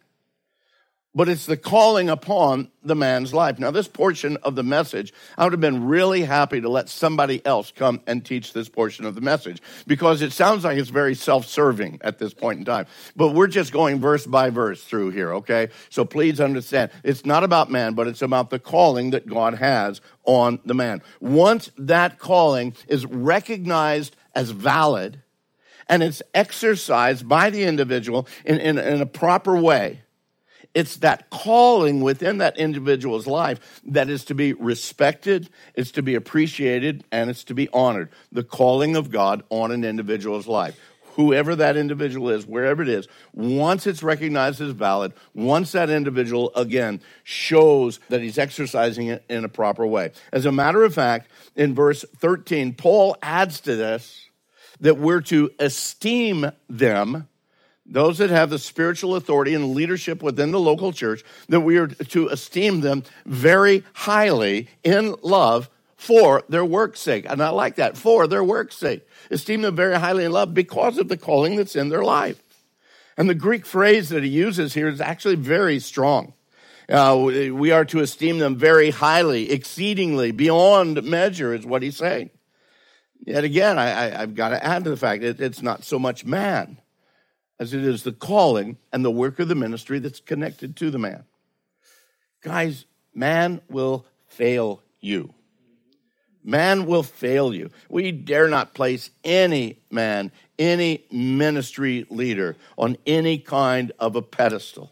but 1.20 1.28
it's 1.28 1.48
the 1.48 1.58
calling 1.58 2.10
upon 2.10 2.72
the 2.82 2.96
man's 2.96 3.34
life. 3.34 3.60
Now, 3.60 3.72
this 3.72 3.90
portion 3.90 4.38
of 4.38 4.56
the 4.56 4.64
message, 4.64 5.12
I 5.38 5.44
would 5.44 5.52
have 5.52 5.60
been 5.60 5.86
really 5.86 6.22
happy 6.22 6.62
to 6.62 6.70
let 6.70 6.88
somebody 6.88 7.46
else 7.46 7.74
come 7.76 8.00
and 8.08 8.24
teach 8.24 8.54
this 8.54 8.70
portion 8.70 9.04
of 9.04 9.16
the 9.16 9.20
message 9.20 9.62
because 9.86 10.22
it 10.22 10.32
sounds 10.32 10.64
like 10.64 10.78
it's 10.78 10.92
very 10.92 11.16
self 11.16 11.46
serving 11.46 12.00
at 12.06 12.20
this 12.20 12.34
point 12.34 12.60
in 12.60 12.64
time. 12.64 12.86
But 13.18 13.32
we're 13.32 13.48
just 13.48 13.74
going 13.74 14.00
verse 14.00 14.26
by 14.26 14.50
verse 14.50 14.82
through 14.82 15.10
here, 15.10 15.34
okay? 15.34 15.68
So 15.90 16.06
please 16.06 16.40
understand, 16.40 16.90
it's 17.04 17.26
not 17.26 17.44
about 17.44 17.70
man, 17.70 17.96
but 17.96 18.08
it's 18.08 18.22
about 18.22 18.50
the 18.50 18.58
calling 18.58 19.10
that 19.10 19.28
God 19.28 19.56
has 19.56 20.00
on 20.24 20.62
the 20.64 20.74
man. 20.74 21.02
Once 21.20 21.70
that 21.78 22.18
calling 22.18 22.74
is 22.88 23.06
recognized 23.06 24.16
as 24.34 24.52
valid 24.52 25.22
and 25.90 26.02
it's 26.02 26.22
exercised 26.34 27.28
by 27.28 27.50
the 27.50 27.64
individual 27.64 28.26
in, 28.46 28.58
in, 28.58 28.78
in 28.78 29.02
a 29.02 29.06
proper 29.06 29.58
way, 29.58 30.04
it's 30.74 30.98
that 30.98 31.30
calling 31.30 32.02
within 32.02 32.38
that 32.40 32.58
individual's 32.58 33.28
life 33.28 33.82
that 33.86 34.10
is 34.10 34.26
to 34.26 34.36
be 34.36 34.54
respected, 34.54 35.50
it's 35.74 35.92
to 35.92 36.04
be 36.04 36.16
appreciated, 36.16 37.04
and 37.12 37.30
it's 37.30 37.44
to 37.46 37.54
be 37.54 37.70
honored. 37.70 38.10
The 38.32 38.44
calling 38.44 38.96
of 38.96 39.10
God 39.10 39.44
on 39.50 39.72
an 39.72 39.84
individual's 39.84 40.48
life. 40.48 40.80
Whoever 41.14 41.56
that 41.56 41.76
individual 41.76 42.30
is, 42.30 42.46
wherever 42.46 42.82
it 42.82 42.88
is, 42.88 43.08
once 43.34 43.88
it's 43.88 44.04
recognized 44.04 44.62
as 44.62 44.72
valid, 44.72 45.14
once 45.34 45.74
that 45.74 45.90
individual, 45.90 46.52
again, 46.56 47.02
shows 47.24 48.00
that 48.10 48.22
he's 48.22 48.38
exercising 48.38 49.08
it 49.08 49.26
in 49.28 49.44
a 49.44 49.50
proper 49.50 49.86
way. 49.86 50.12
As 50.32 50.46
a 50.46 50.52
matter 50.52 50.84
of 50.84 50.94
fact, 50.94 51.30
in 51.56 51.76
verse 51.76 52.06
13, 52.18 52.74
Paul 52.74 53.18
adds 53.22 53.60
to 53.62 53.76
this 53.76 54.28
that 54.80 54.98
we're 54.98 55.22
to 55.22 55.52
esteem 55.60 56.52
them 56.70 57.28
those 57.90 58.20
that 58.20 58.30
have 58.30 58.50
the 58.50 58.60
spiritual 58.60 59.16
authority 59.16 59.54
and 59.54 59.74
leadership 59.74 60.22
within 60.22 60.52
the 60.52 60.60
local 60.60 60.94
church, 60.94 61.24
that 61.48 61.62
we 61.62 61.78
are 61.78 61.88
to 61.88 62.28
esteem 62.28 62.82
them 62.82 63.04
very 63.26 63.84
highly 63.94 64.68
in 64.84 65.16
love 65.22 65.70
for 65.98 66.44
their 66.48 66.64
work's 66.64 67.00
sake. 67.00 67.26
And 67.28 67.42
I 67.42 67.50
like 67.50 67.76
that, 67.76 67.98
for 67.98 68.28
their 68.28 68.44
work's 68.44 68.78
sake. 68.78 69.06
Esteem 69.32 69.64
them 69.64 69.76
very 69.76 69.96
highly 69.96 70.24
in 70.24 70.32
love 70.32 70.54
because 70.54 70.98
of 70.98 71.10
the 71.10 71.18
calling 71.18 71.56
that's 71.56 71.76
in 71.76 71.90
their 71.90 72.04
life. 72.04 72.42
And 73.18 73.30
the 73.30 73.36
Greek 73.36 73.66
phrase 73.66 74.10
that 74.10 74.24
he 74.24 74.30
uses 74.30 74.74
here 74.74 74.88
is 74.88 75.02
actually 75.02 75.36
very 75.36 75.80
strong. 75.80 76.34
Uh, 76.88 77.18
we 77.54 77.72
are 77.72 77.86
to 77.86 78.00
esteem 78.00 78.40
them 78.40 78.56
very 78.56 78.92
highly, 78.92 79.52
exceedingly, 79.52 80.32
beyond 80.32 81.04
measure, 81.04 81.54
is 81.54 81.66
what 81.66 81.84
he's 81.84 81.98
saying. 81.98 82.30
Yet 83.26 83.44
again, 83.44 83.78
I, 83.78 84.10
have 84.10 84.36
got 84.36 84.50
to 84.50 84.64
add 84.64 84.86
to 84.86 84.90
the 84.90 84.98
fact 84.98 85.22
that 85.22 85.42
it's 85.42 85.62
not 85.62 85.84
so 85.84 86.00
much 86.00 86.24
man 86.24 86.78
as 87.60 87.74
it 87.74 87.84
is 87.84 88.04
the 88.04 88.14
calling 88.14 88.78
and 88.94 89.04
the 89.04 89.12
work 89.12 89.40
of 89.40 89.48
the 89.48 89.56
ministry 89.56 90.00
that's 90.00 90.20
connected 90.20 90.76
to 90.78 90.90
the 90.90 91.00
man. 91.00 91.26
Guys, 92.42 92.86
man 93.14 93.62
will 93.70 94.06
fail 94.28 94.82
you. 95.02 95.34
Man 96.42 96.86
will 96.86 97.04
fail 97.04 97.54
you. 97.54 97.70
We 97.90 98.14
dare 98.14 98.48
not 98.48 98.74
place 98.74 99.12
any 99.26 99.80
man, 99.92 100.32
any 100.58 101.04
ministry 101.12 102.06
leader 102.10 102.56
on 102.78 102.96
any 103.06 103.40
kind 103.40 103.92
of 104.00 104.16
a 104.16 104.22
pedestal. 104.22 104.92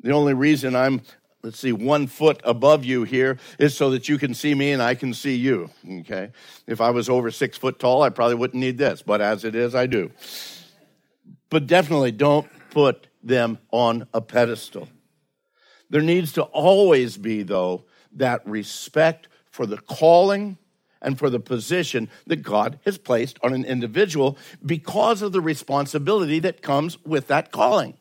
The 0.00 0.12
only 0.12 0.32
reason 0.32 0.74
I'm, 0.74 1.02
let's 1.42 1.58
see, 1.58 1.72
one 1.72 2.06
foot 2.06 2.40
above 2.42 2.86
you 2.86 3.04
here 3.04 3.38
is 3.58 3.76
so 3.76 3.90
that 3.90 4.08
you 4.08 4.16
can 4.16 4.32
see 4.32 4.54
me 4.54 4.72
and 4.72 4.80
I 4.80 4.94
can 4.94 5.12
see 5.12 5.34
you. 5.34 5.68
Okay? 6.00 6.30
If 6.66 6.80
I 6.80 6.88
was 6.88 7.10
over 7.10 7.30
six 7.30 7.58
foot 7.58 7.78
tall, 7.78 8.02
I 8.02 8.08
probably 8.08 8.36
wouldn't 8.36 8.60
need 8.60 8.78
this, 8.78 9.02
but 9.02 9.20
as 9.20 9.44
it 9.44 9.54
is, 9.54 9.74
I 9.74 9.86
do 9.86 10.10
but 11.50 11.66
definitely 11.66 12.12
don't 12.12 12.46
put 12.70 13.08
them 13.22 13.58
on 13.70 14.06
a 14.12 14.20
pedestal. 14.20 14.88
There 15.90 16.02
needs 16.02 16.32
to 16.32 16.42
always 16.42 17.16
be, 17.16 17.42
though, 17.42 17.84
that 18.12 18.46
respect 18.46 19.28
for 19.50 19.66
the 19.66 19.78
calling 19.78 20.58
and 21.00 21.18
for 21.18 21.30
the 21.30 21.40
position 21.40 22.10
that 22.26 22.42
God 22.42 22.78
has 22.84 22.98
placed 22.98 23.38
on 23.42 23.54
an 23.54 23.64
individual 23.64 24.36
because 24.64 25.22
of 25.22 25.32
the 25.32 25.40
responsibility 25.40 26.38
that 26.40 26.62
comes 26.62 27.02
with 27.04 27.28
that 27.28 27.52
calling. 27.52 27.96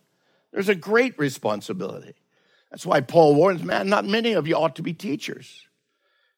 There's 0.51 0.69
a 0.69 0.75
great 0.75 1.17
responsibility. 1.19 2.15
That's 2.71 2.85
why 2.85 3.01
Paul 3.01 3.35
warns, 3.35 3.63
man, 3.63 3.87
not 3.89 4.05
many 4.05 4.33
of 4.33 4.47
you 4.47 4.55
ought 4.55 4.77
to 4.77 4.81
be 4.81 4.93
teachers 4.93 5.67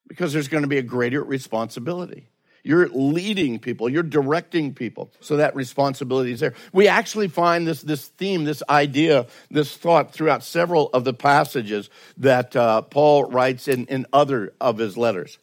because 0.07 0.33
there's 0.33 0.47
going 0.47 0.63
to 0.63 0.67
be 0.67 0.77
a 0.77 0.83
greater 0.83 1.23
responsibility. 1.23 2.29
You're 2.63 2.89
leading 2.89 3.59
people, 3.59 3.89
you're 3.89 4.03
directing 4.03 4.73
people. 4.73 5.11
So 5.19 5.37
that 5.37 5.55
responsibility 5.55 6.31
is 6.31 6.39
there. 6.39 6.53
We 6.73 6.87
actually 6.87 7.27
find 7.27 7.67
this, 7.67 7.81
this 7.81 8.07
theme, 8.07 8.43
this 8.43 8.61
idea, 8.69 9.27
this 9.49 9.75
thought 9.75 10.11
throughout 10.11 10.43
several 10.43 10.89
of 10.89 11.03
the 11.03 11.13
passages 11.13 11.89
that 12.17 12.55
uh, 12.55 12.81
Paul 12.81 13.25
writes 13.25 13.67
in, 13.67 13.85
in 13.85 14.05
other 14.11 14.53
of 14.59 14.77
his 14.77 14.97
letters. 14.97 15.37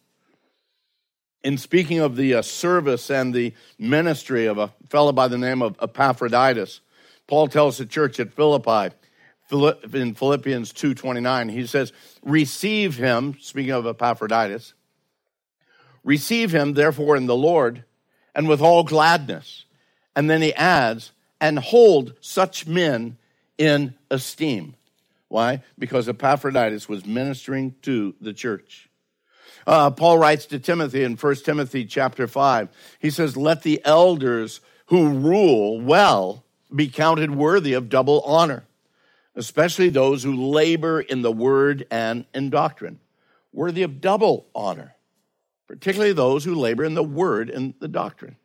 In 1.43 1.57
speaking 1.57 1.99
of 1.99 2.15
the 2.15 2.35
uh, 2.35 2.41
service 2.41 3.11
and 3.11 3.33
the 3.33 3.53
ministry 3.77 4.47
of 4.47 4.57
a 4.57 4.73
fellow 4.89 5.11
by 5.11 5.27
the 5.27 5.37
name 5.37 5.61
of 5.61 5.75
Epaphroditus, 5.81 6.81
Paul 7.27 7.47
tells 7.47 7.77
the 7.77 7.85
church 7.85 8.19
at 8.19 8.33
Philippi, 8.33 8.95
in 9.51 10.15
Philippians 10.15 10.73
2.29, 10.73 11.51
he 11.51 11.67
says, 11.67 11.93
receive 12.23 12.97
him, 12.97 13.37
speaking 13.39 13.71
of 13.71 13.85
Epaphroditus, 13.85 14.73
Receive 16.05 16.53
him, 16.53 16.73
therefore, 16.73 17.17
in 17.17 17.25
the 17.25 17.35
Lord, 17.35 17.83
and 18.35 18.47
with 18.47 18.61
all 18.61 18.83
gladness. 18.83 19.65
And 20.15 20.29
then 20.29 20.41
he 20.41 20.53
adds, 20.53 21.11
and 21.41 21.59
hold 21.59 22.13
such 22.21 22.67
men 22.67 23.17
in 23.57 23.95
esteem. 24.11 24.75
Why? 25.27 25.63
Because 25.77 26.07
Epaphroditus 26.07 26.87
was 26.87 27.05
ministering 27.05 27.75
to 27.81 28.13
the 28.21 28.33
church. 28.33 28.87
Uh, 29.65 29.89
Paul 29.89 30.19
writes 30.19 30.45
to 30.47 30.59
Timothy 30.59 31.03
in 31.03 31.15
1 31.15 31.35
Timothy 31.37 31.85
chapter 31.85 32.27
5. 32.27 32.69
He 32.99 33.09
says, 33.09 33.35
Let 33.35 33.63
the 33.63 33.81
elders 33.83 34.61
who 34.87 35.09
rule 35.09 35.81
well 35.81 36.43
be 36.73 36.87
counted 36.87 37.31
worthy 37.31 37.73
of 37.73 37.89
double 37.89 38.21
honor, 38.21 38.65
especially 39.35 39.89
those 39.89 40.21
who 40.21 40.35
labor 40.35 41.01
in 41.01 41.23
the 41.23 41.31
word 41.31 41.87
and 41.89 42.25
in 42.35 42.51
doctrine. 42.51 42.99
Worthy 43.51 43.81
of 43.81 44.01
double 44.01 44.45
honor 44.53 44.94
particularly 45.67 46.13
those 46.13 46.43
who 46.43 46.55
labor 46.55 46.83
in 46.83 46.93
the 46.93 47.03
word 47.03 47.49
and 47.49 47.73
the 47.79 47.87
doctrine. 47.87 48.37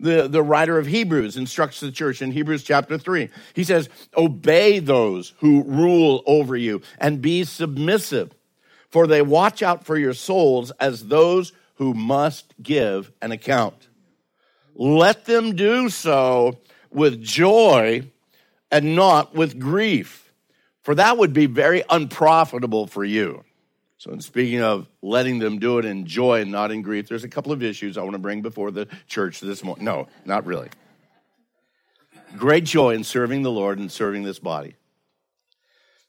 The, 0.00 0.26
the 0.26 0.42
writer 0.42 0.78
of 0.78 0.86
Hebrews 0.86 1.36
instructs 1.36 1.78
the 1.78 1.92
church 1.92 2.22
in 2.22 2.32
Hebrews 2.32 2.64
chapter 2.64 2.98
3. 2.98 3.28
He 3.54 3.62
says, 3.62 3.88
Obey 4.16 4.80
those 4.80 5.34
who 5.38 5.62
rule 5.62 6.24
over 6.26 6.56
you 6.56 6.82
and 6.98 7.22
be 7.22 7.44
submissive, 7.44 8.32
for 8.88 9.06
they 9.06 9.22
watch 9.22 9.62
out 9.62 9.84
for 9.84 9.96
your 9.96 10.14
souls 10.14 10.72
as 10.80 11.06
those 11.06 11.52
who 11.74 11.94
must 11.94 12.54
give 12.60 13.12
an 13.22 13.30
account. 13.32 13.88
Let 14.74 15.26
them 15.26 15.54
do 15.54 15.88
so 15.88 16.58
with 16.90 17.22
joy 17.22 18.10
and 18.70 18.96
not 18.96 19.34
with 19.34 19.60
grief, 19.60 20.32
for 20.80 20.94
that 20.94 21.18
would 21.18 21.32
be 21.32 21.46
very 21.46 21.84
unprofitable 21.88 22.86
for 22.86 23.04
you. 23.04 23.44
So, 24.02 24.10
in 24.10 24.20
speaking 24.20 24.60
of 24.60 24.88
letting 25.00 25.38
them 25.38 25.60
do 25.60 25.78
it 25.78 25.84
in 25.84 26.06
joy 26.06 26.40
and 26.40 26.50
not 26.50 26.72
in 26.72 26.82
grief, 26.82 27.08
there's 27.08 27.22
a 27.22 27.28
couple 27.28 27.52
of 27.52 27.62
issues 27.62 27.96
I 27.96 28.02
want 28.02 28.14
to 28.14 28.18
bring 28.18 28.42
before 28.42 28.72
the 28.72 28.88
church 29.06 29.38
this 29.38 29.62
morning. 29.62 29.84
No, 29.84 30.08
not 30.24 30.44
really. 30.44 30.70
Great 32.36 32.64
joy 32.64 32.94
in 32.94 33.04
serving 33.04 33.42
the 33.42 33.50
Lord 33.52 33.78
and 33.78 33.92
serving 33.92 34.24
this 34.24 34.40
body. 34.40 34.74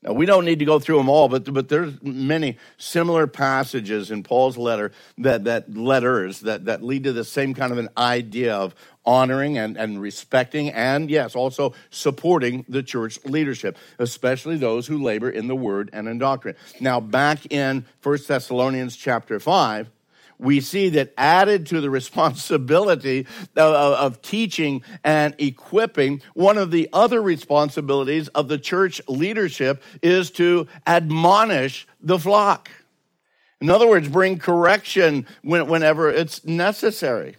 Now, 0.02 0.14
we 0.14 0.26
don't 0.26 0.44
need 0.44 0.58
to 0.58 0.66
go 0.66 0.80
through 0.80 0.98
them 0.98 1.08
all, 1.08 1.30
but, 1.30 1.54
but 1.54 1.70
there's 1.70 2.02
many 2.02 2.58
similar 2.80 3.28
passages 3.28 4.10
in 4.10 4.24
Paul's 4.24 4.58
letter 4.58 4.92
that, 5.20 5.44
that 5.44 5.72
letters 5.78 6.40
that, 6.40 6.66
that 6.66 6.82
lead 6.82 7.04
to 7.04 7.14
the 7.14 7.24
same 7.24 7.54
kind 7.54 7.72
of 7.72 7.78
an 7.78 7.90
idea 7.96 8.56
of 8.56 8.74
honoring 9.06 9.58
and, 9.58 9.78
and 9.78 10.02
respecting 10.02 10.70
and, 10.70 11.10
yes, 11.10 11.36
also 11.36 11.74
supporting 11.90 12.66
the 12.70 12.84
church 12.84 13.20
leadership, 13.26 13.78
especially 14.00 14.58
those 14.58 14.88
who 14.88 15.02
labor 15.02 15.30
in 15.30 15.48
the 15.48 15.56
word 15.56 15.90
and 15.94 16.08
in 16.08 16.18
doctrine. 16.18 16.56
Now, 16.80 17.00
back 17.00 17.52
in 17.52 17.86
1 18.02 18.18
Thessalonians 18.28 18.96
chapter 18.96 19.40
5, 19.40 19.90
we 20.40 20.62
see 20.62 20.90
that 20.90 21.14
added 21.18 21.68
to 21.68 21.82
the 21.82 21.90
responsibility 21.90 23.28
of, 23.56 23.74
of, 23.76 24.22
teaching 24.22 24.84
and 25.04 25.36
equipping, 25.38 26.22
one 26.34 26.58
of 26.58 26.72
the 26.72 26.90
other 26.94 27.22
responsibilities 27.22 28.28
of 28.30 28.48
the 28.48 28.58
church 28.58 29.02
leadership 29.08 29.82
is 30.02 30.32
to 30.32 30.68
admonish 30.86 31.88
the 32.02 32.20
flock. 32.20 32.70
In 33.62 33.70
other 33.70 33.88
words, 33.88 34.10
bring 34.10 34.40
correction 34.40 35.26
whenever 35.42 36.10
it's 36.10 36.44
necessary. 36.44 37.38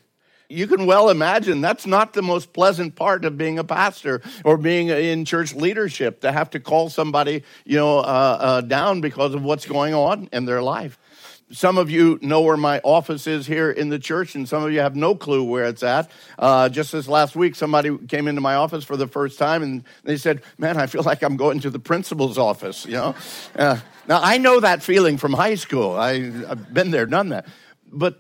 You 0.49 0.67
can 0.67 0.87
well 0.87 1.09
imagine 1.09 1.61
that's 1.61 1.87
not 1.87 2.13
the 2.13 2.23
most 2.23 2.53
pleasant 2.53 2.97
part 2.97 3.25
of 3.25 3.39
being 3.39 3.59
a 3.59 3.65
pastor 3.65 4.21
or 4.45 4.59
being 4.59 4.89
in 4.89 5.25
church 5.25 5.55
leadership 5.55 6.21
to 6.21 6.31
have 6.31 6.51
to 6.51 6.61
call 6.61 6.91
somebody, 6.91 7.43
you 7.65 7.77
know, 7.77 7.99
uh, 7.99 8.03
uh, 8.41 8.61
down 8.61 9.01
because 9.01 9.35
of 9.35 9.43
what's 9.43 9.67
going 9.67 9.95
on 9.95 10.29
in 10.33 10.45
their 10.45 10.63
life. 10.63 10.99
Some 11.51 11.79
of 11.79 11.91
you 11.91 12.19
know 12.21 12.41
where 12.41 12.57
my 12.57 12.81
office 12.81 13.27
is 13.27 13.47
here 13.47 13.71
in 13.71 13.89
the 13.89 13.99
church, 13.99 14.35
and 14.35 14.49
some 14.49 14.65
of 14.65 14.73
you 14.73 14.81
have 14.81 14.97
no 14.97 15.15
clue 15.15 15.45
where 15.45 15.65
it's 15.67 15.83
at. 15.83 16.11
Uh, 16.39 16.69
just 16.69 16.91
this 16.93 17.07
last 17.07 17.37
week, 17.37 17.55
somebody 17.55 17.97
came 18.09 18.29
into 18.29 18.41
my 18.41 18.55
office 18.55 18.83
for 18.83 18.97
the 18.97 19.07
first 19.07 19.39
time, 19.39 19.63
and 19.63 19.85
they 20.05 20.17
said, 20.17 20.43
"Man, 20.59 20.79
I 20.79 20.87
feel 20.87 21.03
like 21.03 21.23
I'm 21.23 21.37
going 21.37 21.61
to 21.61 21.71
the 21.71 21.79
principal's 21.79 22.39
office." 22.39 22.87
You 22.87 22.93
know. 22.93 23.15
Uh, 23.55 23.79
now 24.09 24.21
I 24.23 24.39
know 24.39 24.61
that 24.61 24.83
feeling 24.83 25.17
from 25.19 25.33
high 25.33 25.55
school. 25.55 25.93
I, 25.93 26.13
I've 26.49 26.73
been 26.73 26.91
there, 26.91 27.07
done 27.07 27.29
that. 27.29 27.47
But 27.93 28.19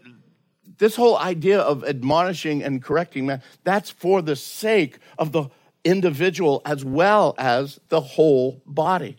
this 0.78 0.96
whole 0.96 1.16
idea 1.18 1.60
of 1.60 1.84
admonishing 1.84 2.62
and 2.62 2.82
correcting, 2.82 3.26
man, 3.26 3.42
that's 3.62 3.90
for 3.90 4.22
the 4.22 4.36
sake 4.36 4.98
of 5.18 5.32
the 5.32 5.48
individual 5.84 6.62
as 6.64 6.84
well 6.84 7.34
as 7.38 7.78
the 7.88 8.00
whole 8.00 8.62
body. 8.66 9.16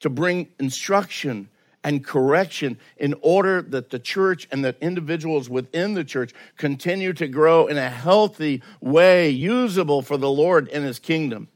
To 0.00 0.10
bring 0.10 0.48
instruction 0.60 1.48
and 1.82 2.04
correction 2.04 2.78
in 2.96 3.14
order 3.20 3.62
that 3.62 3.90
the 3.90 3.98
church 3.98 4.48
and 4.50 4.64
that 4.64 4.76
individuals 4.80 5.50
within 5.50 5.94
the 5.94 6.04
church 6.04 6.32
continue 6.56 7.12
to 7.12 7.28
grow 7.28 7.66
in 7.66 7.76
a 7.76 7.90
healthy 7.90 8.62
way, 8.80 9.30
usable 9.30 10.02
for 10.02 10.16
the 10.16 10.30
Lord 10.30 10.68
in 10.68 10.82
his 10.82 10.98
kingdom. 10.98 11.48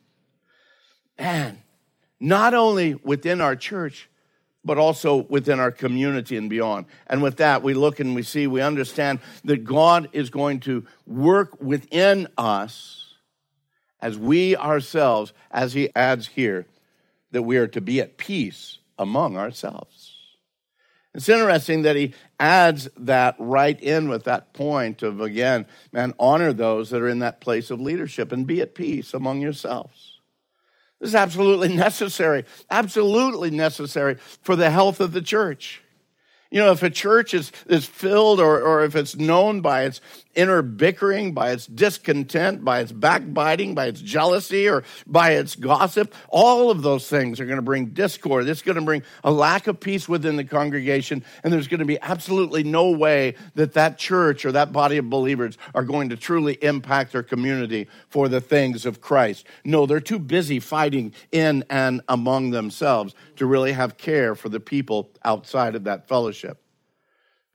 And 1.16 1.58
not 2.20 2.54
only 2.54 2.94
within 2.94 3.40
our 3.40 3.56
church, 3.56 4.08
but 4.68 4.76
also 4.76 5.26
within 5.30 5.58
our 5.58 5.72
community 5.72 6.36
and 6.36 6.50
beyond. 6.50 6.84
And 7.06 7.22
with 7.22 7.38
that, 7.38 7.62
we 7.62 7.72
look 7.72 8.00
and 8.00 8.14
we 8.14 8.22
see, 8.22 8.46
we 8.46 8.60
understand 8.60 9.20
that 9.44 9.64
God 9.64 10.10
is 10.12 10.28
going 10.28 10.60
to 10.60 10.84
work 11.06 11.58
within 11.58 12.28
us 12.36 13.14
as 14.00 14.18
we 14.18 14.54
ourselves, 14.56 15.32
as 15.50 15.72
He 15.72 15.88
adds 15.96 16.28
here, 16.28 16.66
that 17.30 17.42
we 17.42 17.56
are 17.56 17.66
to 17.68 17.80
be 17.80 17.98
at 18.00 18.18
peace 18.18 18.78
among 18.98 19.38
ourselves. 19.38 20.14
It's 21.14 21.30
interesting 21.30 21.82
that 21.82 21.96
he 21.96 22.12
adds 22.38 22.90
that 22.98 23.36
right 23.38 23.80
in 23.80 24.10
with 24.10 24.24
that 24.24 24.52
point 24.52 25.02
of, 25.02 25.22
again, 25.22 25.66
man, 25.90 26.12
honor 26.18 26.52
those 26.52 26.90
that 26.90 27.00
are 27.00 27.08
in 27.08 27.20
that 27.20 27.40
place 27.40 27.70
of 27.70 27.80
leadership 27.80 28.32
and 28.32 28.46
be 28.46 28.60
at 28.60 28.74
peace 28.74 29.14
among 29.14 29.40
yourselves. 29.40 30.17
This 31.00 31.10
is 31.10 31.14
absolutely 31.14 31.68
necessary, 31.68 32.44
absolutely 32.70 33.50
necessary 33.50 34.16
for 34.42 34.56
the 34.56 34.70
health 34.70 35.00
of 35.00 35.12
the 35.12 35.22
church. 35.22 35.82
You 36.50 36.60
know, 36.60 36.72
if 36.72 36.82
a 36.82 36.90
church 36.90 37.34
is, 37.34 37.52
is 37.66 37.84
filled 37.84 38.40
or, 38.40 38.60
or 38.60 38.82
if 38.82 38.96
it's 38.96 39.16
known 39.16 39.60
by 39.60 39.84
its 39.84 40.00
inner 40.38 40.62
bickering, 40.62 41.34
by 41.34 41.50
its 41.50 41.66
discontent, 41.66 42.64
by 42.64 42.78
its 42.78 42.92
backbiting, 42.92 43.74
by 43.74 43.86
its 43.86 44.00
jealousy, 44.00 44.68
or 44.68 44.84
by 45.04 45.32
its 45.32 45.56
gossip, 45.56 46.14
all 46.28 46.70
of 46.70 46.82
those 46.82 47.08
things 47.08 47.40
are 47.40 47.44
going 47.44 47.56
to 47.56 47.62
bring 47.62 47.86
discord. 47.86 48.48
It's 48.48 48.62
going 48.62 48.76
to 48.76 48.82
bring 48.82 49.02
a 49.24 49.32
lack 49.32 49.66
of 49.66 49.80
peace 49.80 50.08
within 50.08 50.36
the 50.36 50.44
congregation, 50.44 51.24
and 51.42 51.52
there's 51.52 51.66
going 51.66 51.80
to 51.80 51.84
be 51.84 52.00
absolutely 52.00 52.62
no 52.62 52.92
way 52.92 53.34
that 53.56 53.72
that 53.72 53.98
church 53.98 54.44
or 54.44 54.52
that 54.52 54.72
body 54.72 54.96
of 54.98 55.10
believers 55.10 55.58
are 55.74 55.82
going 55.82 56.10
to 56.10 56.16
truly 56.16 56.56
impact 56.62 57.10
their 57.10 57.24
community 57.24 57.88
for 58.08 58.28
the 58.28 58.40
things 58.40 58.86
of 58.86 59.00
Christ. 59.00 59.44
No, 59.64 59.86
they're 59.86 59.98
too 59.98 60.20
busy 60.20 60.60
fighting 60.60 61.14
in 61.32 61.64
and 61.68 62.00
among 62.08 62.50
themselves 62.50 63.12
to 63.36 63.46
really 63.46 63.72
have 63.72 63.98
care 63.98 64.36
for 64.36 64.48
the 64.48 64.60
people 64.60 65.10
outside 65.24 65.74
of 65.74 65.84
that 65.84 66.06
fellowship. 66.06 66.62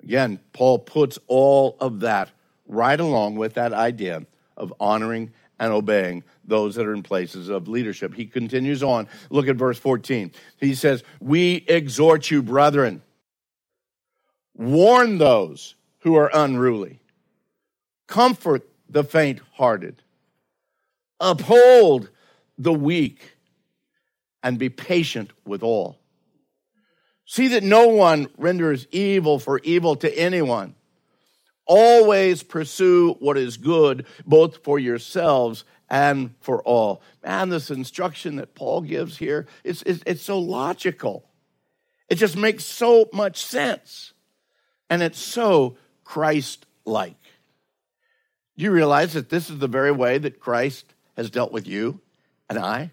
Again, 0.04 0.42
Paul 0.52 0.80
puts 0.80 1.18
all 1.28 1.78
of 1.80 2.02
that 2.02 2.30
right 2.74 3.00
along 3.00 3.36
with 3.36 3.54
that 3.56 3.74
idea 3.74 4.26
of 4.58 4.74
honoring 4.80 5.32
and 5.60 5.72
obeying 5.72 6.24
those 6.44 6.76
that 6.76 6.86
are 6.86 6.94
in 6.94 7.04
places 7.04 7.50
of 7.50 7.68
leadership. 7.68 8.14
He 8.14 8.26
continues 8.26 8.84
on. 8.84 9.08
Look 9.30 9.48
at 9.48 9.56
verse 9.56 9.78
14. 9.80 10.32
He 10.60 10.76
says, 10.76 11.04
We 11.22 11.64
exhort 11.68 12.30
you, 12.32 12.44
brethren, 12.44 13.02
warn 14.56 15.18
those 15.18 15.76
who 16.00 16.16
are 16.16 16.30
unruly, 16.34 17.00
comfort 18.08 18.68
the 18.90 19.04
faint 19.04 19.40
hearted, 19.54 20.02
uphold 21.20 22.10
the 22.58 22.74
weak, 22.74 23.38
and 24.42 24.60
be 24.60 24.70
patient 24.70 25.32
with 25.46 25.64
all. 25.64 25.98
See 27.26 27.48
that 27.50 27.64
no 27.64 27.88
one 27.88 28.28
renders 28.38 28.86
evil 28.92 29.40
for 29.40 29.60
evil 29.64 29.96
to 29.98 30.14
anyone. 30.18 30.76
Always 31.66 32.44
pursue 32.44 33.14
what 33.20 33.38
is 33.38 33.58
good, 33.58 34.06
both 34.26 34.64
for 34.64 34.78
yourselves 34.80 35.64
and 35.90 36.34
for 36.42 36.62
all. 36.64 37.02
Man, 37.24 37.50
this 37.50 37.72
instruction 37.72 38.36
that 38.38 38.56
Paul 38.56 38.82
gives 38.82 39.18
here, 39.18 39.48
it's, 39.64 39.82
it's, 39.84 40.04
it's 40.06 40.24
so 40.24 40.40
logical. 40.40 41.26
It 42.10 42.16
just 42.16 42.36
makes 42.36 42.66
so 42.66 43.10
much 43.14 43.44
sense. 43.46 44.14
And 44.90 45.02
it's 45.02 45.20
so 45.20 45.78
Christ 46.04 46.66
like. 46.86 47.22
Do 48.58 48.64
you 48.64 48.72
realize 48.72 49.14
that 49.14 49.30
this 49.30 49.50
is 49.50 49.60
the 49.60 49.68
very 49.68 49.92
way 49.92 50.18
that 50.18 50.40
Christ 50.40 50.94
has 51.16 51.30
dealt 51.30 51.52
with 51.52 51.68
you 51.68 52.02
and 52.50 52.60
I? 52.60 52.92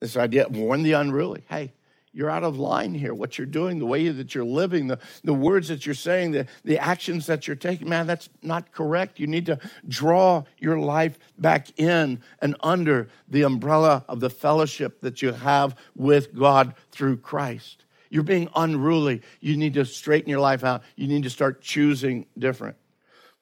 This 0.00 0.16
idea, 0.16 0.46
of 0.46 0.56
warn 0.56 0.82
the 0.82 0.92
unruly. 0.92 1.44
Hey, 1.48 1.72
you're 2.16 2.30
out 2.30 2.44
of 2.44 2.58
line 2.58 2.94
here. 2.94 3.12
What 3.12 3.36
you're 3.36 3.46
doing, 3.46 3.78
the 3.78 3.84
way 3.84 4.08
that 4.08 4.34
you're 4.34 4.42
living, 4.42 4.86
the, 4.86 4.98
the 5.22 5.34
words 5.34 5.68
that 5.68 5.84
you're 5.84 5.94
saying, 5.94 6.30
the, 6.30 6.46
the 6.64 6.78
actions 6.78 7.26
that 7.26 7.46
you're 7.46 7.56
taking, 7.56 7.90
man, 7.90 8.06
that's 8.06 8.30
not 8.42 8.72
correct. 8.72 9.20
You 9.20 9.26
need 9.26 9.44
to 9.46 9.58
draw 9.86 10.44
your 10.58 10.78
life 10.78 11.18
back 11.36 11.78
in 11.78 12.22
and 12.40 12.56
under 12.60 13.08
the 13.28 13.42
umbrella 13.42 14.02
of 14.08 14.20
the 14.20 14.30
fellowship 14.30 15.02
that 15.02 15.20
you 15.20 15.32
have 15.32 15.76
with 15.94 16.34
God 16.34 16.74
through 16.90 17.18
Christ. 17.18 17.84
You're 18.08 18.22
being 18.22 18.48
unruly. 18.56 19.20
You 19.40 19.58
need 19.58 19.74
to 19.74 19.84
straighten 19.84 20.30
your 20.30 20.40
life 20.40 20.64
out. 20.64 20.84
You 20.96 21.08
need 21.08 21.24
to 21.24 21.30
start 21.30 21.60
choosing 21.60 22.24
different. 22.38 22.76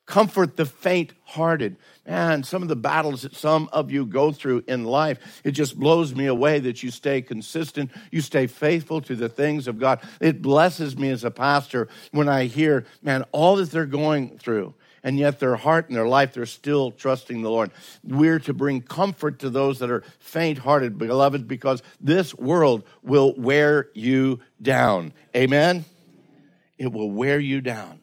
Comfort 0.06 0.56
the 0.56 0.66
faint 0.66 1.14
hearted. 1.24 1.76
Man, 2.06 2.42
some 2.42 2.60
of 2.60 2.68
the 2.68 2.76
battles 2.76 3.22
that 3.22 3.34
some 3.34 3.70
of 3.72 3.90
you 3.90 4.04
go 4.04 4.32
through 4.32 4.64
in 4.68 4.84
life, 4.84 5.40
it 5.44 5.52
just 5.52 5.78
blows 5.78 6.14
me 6.14 6.26
away 6.26 6.58
that 6.60 6.82
you 6.82 6.90
stay 6.90 7.22
consistent, 7.22 7.90
you 8.10 8.20
stay 8.20 8.46
faithful 8.46 9.00
to 9.00 9.16
the 9.16 9.30
things 9.30 9.66
of 9.66 9.78
God. 9.78 10.00
It 10.20 10.42
blesses 10.42 10.98
me 10.98 11.08
as 11.08 11.24
a 11.24 11.30
pastor 11.30 11.88
when 12.12 12.28
I 12.28 12.44
hear, 12.44 12.84
man, 13.02 13.24
all 13.32 13.56
that 13.56 13.70
they're 13.70 13.86
going 13.86 14.36
through, 14.38 14.74
and 15.02 15.18
yet 15.18 15.40
their 15.40 15.56
heart 15.56 15.88
and 15.88 15.96
their 15.96 16.06
life, 16.06 16.34
they're 16.34 16.44
still 16.44 16.90
trusting 16.90 17.40
the 17.40 17.50
Lord. 17.50 17.70
We're 18.02 18.40
to 18.40 18.52
bring 18.52 18.82
comfort 18.82 19.38
to 19.38 19.48
those 19.48 19.78
that 19.78 19.90
are 19.90 20.02
faint 20.18 20.58
hearted, 20.58 20.98
beloved, 20.98 21.48
because 21.48 21.82
this 21.98 22.34
world 22.34 22.84
will 23.02 23.34
wear 23.38 23.88
you 23.94 24.40
down. 24.60 25.14
Amen? 25.34 25.86
It 26.76 26.92
will 26.92 27.10
wear 27.10 27.38
you 27.38 27.62
down. 27.62 28.00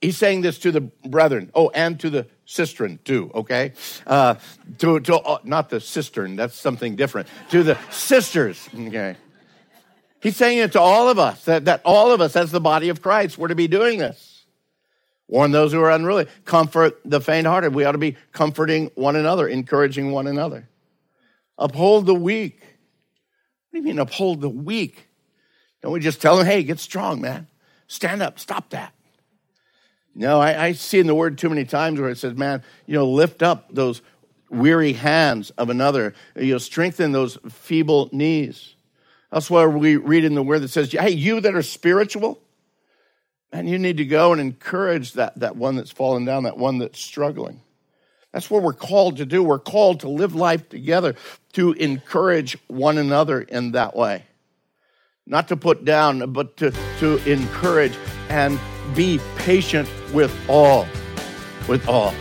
He's 0.00 0.18
saying 0.18 0.42
this 0.42 0.58
to 0.60 0.72
the 0.72 0.80
brethren. 0.80 1.50
Oh, 1.54 1.70
and 1.70 1.98
to 2.00 2.10
the 2.10 2.26
cistern 2.44 2.98
too. 3.04 3.30
Okay, 3.34 3.72
uh, 4.06 4.36
to 4.78 5.00
to 5.00 5.16
uh, 5.16 5.38
not 5.44 5.70
the 5.70 5.80
cistern. 5.80 6.36
That's 6.36 6.54
something 6.54 6.96
different. 6.96 7.28
To 7.50 7.62
the 7.62 7.78
sisters. 7.90 8.68
Okay. 8.74 9.16
He's 10.20 10.36
saying 10.36 10.58
it 10.58 10.72
to 10.72 10.80
all 10.80 11.08
of 11.08 11.18
us 11.18 11.44
that, 11.44 11.66
that 11.66 11.82
all 11.84 12.10
of 12.10 12.20
us, 12.20 12.34
as 12.34 12.50
the 12.50 12.60
body 12.60 12.88
of 12.88 13.00
Christ, 13.00 13.38
we're 13.38 13.48
to 13.48 13.54
be 13.54 13.68
doing 13.68 13.98
this. 13.98 14.44
Warn 15.28 15.52
those 15.52 15.72
who 15.72 15.80
are 15.80 15.90
unruly. 15.90 16.26
Comfort 16.44 16.98
the 17.04 17.20
faint-hearted. 17.20 17.74
We 17.74 17.84
ought 17.84 17.92
to 17.92 17.98
be 17.98 18.16
comforting 18.32 18.90
one 18.94 19.14
another, 19.14 19.46
encouraging 19.46 20.10
one 20.10 20.26
another. 20.26 20.68
Uphold 21.58 22.06
the 22.06 22.14
weak. 22.14 22.58
What 22.60 23.74
do 23.74 23.78
you 23.78 23.84
mean 23.84 23.98
uphold 24.00 24.40
the 24.40 24.48
weak? 24.48 25.06
Don't 25.82 25.92
we 25.92 26.00
just 26.00 26.20
tell 26.20 26.36
them, 26.38 26.46
hey, 26.46 26.64
get 26.64 26.80
strong, 26.80 27.20
man. 27.20 27.46
Stand 27.86 28.20
up. 28.20 28.40
Stop 28.40 28.70
that. 28.70 28.94
No, 30.18 30.40
I, 30.40 30.64
I, 30.64 30.72
see 30.72 30.98
in 30.98 31.06
the 31.06 31.14
word 31.14 31.36
too 31.36 31.50
many 31.50 31.66
times 31.66 32.00
where 32.00 32.08
it 32.08 32.16
says, 32.16 32.34
man, 32.34 32.62
you 32.86 32.94
know, 32.94 33.06
lift 33.06 33.42
up 33.42 33.66
those 33.70 34.00
weary 34.48 34.94
hands 34.94 35.50
of 35.50 35.68
another, 35.68 36.14
you 36.34 36.52
know, 36.52 36.58
strengthen 36.58 37.12
those 37.12 37.36
feeble 37.50 38.08
knees. 38.12 38.76
That's 39.30 39.50
why 39.50 39.66
we 39.66 39.96
read 39.96 40.24
in 40.24 40.34
the 40.34 40.42
word 40.42 40.60
that 40.60 40.68
says, 40.68 40.90
hey, 40.90 41.10
you 41.10 41.42
that 41.42 41.54
are 41.54 41.62
spiritual, 41.62 42.40
man, 43.52 43.68
you 43.68 43.78
need 43.78 43.98
to 43.98 44.06
go 44.06 44.32
and 44.32 44.40
encourage 44.40 45.12
that, 45.12 45.38
that 45.38 45.56
one 45.56 45.76
that's 45.76 45.90
fallen 45.90 46.24
down, 46.24 46.44
that 46.44 46.56
one 46.56 46.78
that's 46.78 46.98
struggling. 46.98 47.60
That's 48.32 48.50
what 48.50 48.62
we're 48.62 48.72
called 48.72 49.18
to 49.18 49.26
do. 49.26 49.42
We're 49.42 49.58
called 49.58 50.00
to 50.00 50.08
live 50.08 50.34
life 50.34 50.70
together, 50.70 51.14
to 51.52 51.72
encourage 51.72 52.56
one 52.68 52.96
another 52.96 53.42
in 53.42 53.72
that 53.72 53.94
way. 53.94 54.24
Not 55.26 55.48
to 55.48 55.58
put 55.58 55.84
down, 55.84 56.32
but 56.32 56.56
to, 56.58 56.72
to 57.00 57.30
encourage 57.30 57.92
and 58.30 58.58
be 58.94 59.20
patient 59.36 59.88
with 60.12 60.32
all. 60.48 60.86
With 61.68 61.88
all. 61.88 62.14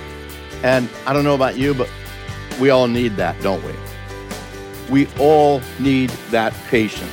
And 0.64 0.90
I 1.06 1.14
don't 1.14 1.24
know 1.24 1.36
about 1.36 1.58
you, 1.58 1.74
but 1.74 1.90
we 2.60 2.70
all 2.70 2.88
need 2.88 3.16
that, 3.18 3.40
don't 3.42 3.64
we? 3.64 3.74
We 4.90 5.08
all 5.20 5.62
need 5.80 6.10
that 6.32 6.54
patience. 6.68 7.12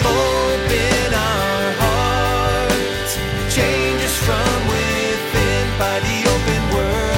Open 0.00 1.14
our 1.14 1.72
hearts, 1.78 3.16
change 3.54 4.02
us 4.02 4.16
from 4.24 4.68
within 4.68 5.78
by 5.78 6.00
the 6.00 6.24
open 6.30 6.74
word. 6.74 7.14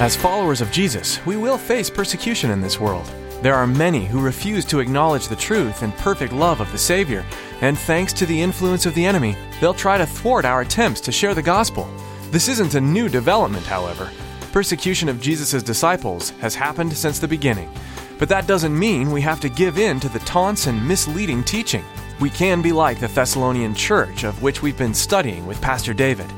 As 0.00 0.16
followers 0.16 0.60
of 0.60 0.70
Jesus, 0.70 1.18
we 1.26 1.36
will 1.36 1.58
face 1.58 1.90
persecution 1.90 2.50
in 2.50 2.60
this 2.60 2.78
world. 2.78 3.10
There 3.42 3.54
are 3.54 3.66
many 3.66 4.06
who 4.06 4.20
refuse 4.20 4.64
to 4.66 4.78
acknowledge 4.78 5.26
the 5.26 5.36
truth 5.36 5.82
and 5.82 5.92
perfect 5.96 6.32
love 6.32 6.60
of 6.60 6.70
the 6.70 6.78
Savior, 6.78 7.24
and 7.62 7.78
thanks 7.78 8.12
to 8.12 8.26
the 8.26 8.42
influence 8.42 8.86
of 8.86 8.94
the 8.94 9.06
enemy, 9.06 9.36
they'll 9.60 9.72
try 9.72 9.96
to 9.96 10.04
thwart 10.04 10.44
our 10.44 10.60
attempts 10.60 11.00
to 11.02 11.12
share 11.12 11.34
the 11.34 11.40
gospel. 11.40 11.88
This 12.30 12.48
isn't 12.48 12.74
a 12.74 12.80
new 12.80 13.08
development, 13.08 13.64
however. 13.64 14.10
Persecution 14.50 15.08
of 15.08 15.20
Jesus' 15.20 15.62
disciples 15.62 16.30
has 16.40 16.54
happened 16.54 16.92
since 16.92 17.18
the 17.18 17.28
beginning. 17.28 17.72
But 18.18 18.28
that 18.28 18.46
doesn't 18.46 18.78
mean 18.78 19.10
we 19.10 19.20
have 19.22 19.40
to 19.40 19.48
give 19.48 19.78
in 19.78 20.00
to 20.00 20.08
the 20.08 20.18
taunts 20.20 20.66
and 20.66 20.86
misleading 20.86 21.44
teaching. 21.44 21.84
We 22.20 22.30
can 22.30 22.62
be 22.62 22.72
like 22.72 23.00
the 23.00 23.08
Thessalonian 23.08 23.74
church, 23.74 24.24
of 24.24 24.42
which 24.42 24.60
we've 24.60 24.76
been 24.76 24.94
studying 24.94 25.46
with 25.46 25.60
Pastor 25.60 25.94
David, 25.94 26.30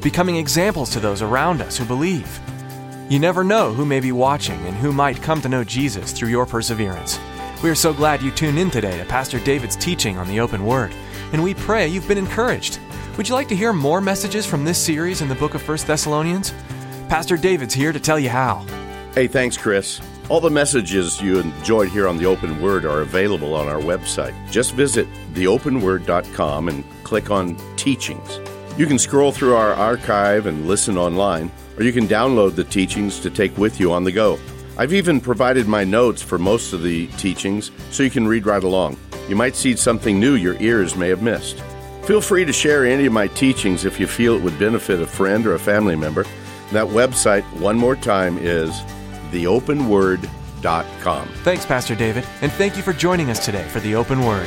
becoming 0.00 0.36
examples 0.36 0.90
to 0.90 1.00
those 1.00 1.22
around 1.22 1.60
us 1.60 1.76
who 1.76 1.84
believe. 1.84 2.40
You 3.08 3.18
never 3.18 3.42
know 3.42 3.72
who 3.72 3.84
may 3.84 4.00
be 4.00 4.12
watching 4.12 4.60
and 4.66 4.76
who 4.76 4.92
might 4.92 5.22
come 5.22 5.40
to 5.42 5.48
know 5.48 5.64
Jesus 5.64 6.12
through 6.12 6.28
your 6.28 6.46
perseverance. 6.46 7.18
We 7.60 7.70
are 7.70 7.74
so 7.74 7.92
glad 7.92 8.22
you 8.22 8.30
tuned 8.30 8.56
in 8.56 8.70
today 8.70 8.96
to 8.98 9.04
Pastor 9.04 9.40
David's 9.40 9.74
teaching 9.74 10.16
on 10.16 10.28
the 10.28 10.38
open 10.38 10.64
word, 10.64 10.94
and 11.32 11.42
we 11.42 11.54
pray 11.54 11.88
you've 11.88 12.06
been 12.06 12.16
encouraged. 12.16 12.78
Would 13.16 13.28
you 13.28 13.34
like 13.34 13.48
to 13.48 13.56
hear 13.56 13.72
more 13.72 14.00
messages 14.00 14.46
from 14.46 14.64
this 14.64 14.78
series 14.78 15.22
in 15.22 15.28
the 15.28 15.34
book 15.34 15.54
of 15.54 15.68
1 15.68 15.78
Thessalonians? 15.78 16.54
Pastor 17.08 17.36
David's 17.36 17.74
here 17.74 17.92
to 17.92 17.98
tell 17.98 18.16
you 18.16 18.28
how. 18.28 18.64
Hey, 19.12 19.26
thanks, 19.26 19.56
Chris. 19.56 20.00
All 20.28 20.40
the 20.40 20.48
messages 20.48 21.20
you 21.20 21.40
enjoyed 21.40 21.88
here 21.88 22.06
on 22.06 22.16
the 22.16 22.26
Open 22.26 22.62
Word 22.62 22.84
are 22.84 23.00
available 23.00 23.54
on 23.54 23.66
our 23.66 23.80
website. 23.80 24.34
Just 24.52 24.74
visit 24.74 25.08
theopenword.com 25.32 26.68
and 26.68 26.84
click 27.02 27.32
on 27.32 27.56
Teachings. 27.74 28.38
You 28.78 28.86
can 28.86 29.00
scroll 29.00 29.32
through 29.32 29.56
our 29.56 29.74
archive 29.74 30.46
and 30.46 30.68
listen 30.68 30.96
online, 30.96 31.50
or 31.76 31.82
you 31.82 31.92
can 31.92 32.06
download 32.06 32.54
the 32.54 32.62
teachings 32.62 33.18
to 33.18 33.30
take 33.30 33.58
with 33.58 33.80
you 33.80 33.92
on 33.92 34.04
the 34.04 34.12
go. 34.12 34.38
I've 34.78 34.92
even 34.92 35.20
provided 35.20 35.66
my 35.66 35.82
notes 35.82 36.22
for 36.22 36.38
most 36.38 36.72
of 36.72 36.84
the 36.84 37.08
teachings 37.18 37.72
so 37.90 38.04
you 38.04 38.10
can 38.10 38.28
read 38.28 38.46
right 38.46 38.62
along. 38.62 38.96
You 39.28 39.34
might 39.34 39.56
see 39.56 39.74
something 39.74 40.20
new 40.20 40.34
your 40.36 40.54
ears 40.62 40.94
may 40.94 41.08
have 41.08 41.20
missed. 41.20 41.60
Feel 42.04 42.20
free 42.20 42.44
to 42.44 42.52
share 42.52 42.86
any 42.86 43.06
of 43.06 43.12
my 43.12 43.26
teachings 43.26 43.84
if 43.84 43.98
you 43.98 44.06
feel 44.06 44.36
it 44.36 44.42
would 44.42 44.56
benefit 44.58 45.02
a 45.02 45.06
friend 45.06 45.46
or 45.46 45.54
a 45.54 45.58
family 45.58 45.96
member. 45.96 46.24
That 46.72 46.86
website, 46.86 47.42
one 47.60 47.76
more 47.76 47.96
time, 47.96 48.38
is 48.38 48.70
theopenword.com. 49.32 51.28
Thanks, 51.42 51.66
Pastor 51.66 51.94
David, 51.96 52.24
and 52.40 52.52
thank 52.52 52.76
you 52.76 52.82
for 52.82 52.92
joining 52.92 53.30
us 53.30 53.44
today 53.44 53.66
for 53.68 53.80
the 53.80 53.96
Open 53.96 54.24
Word. 54.24 54.46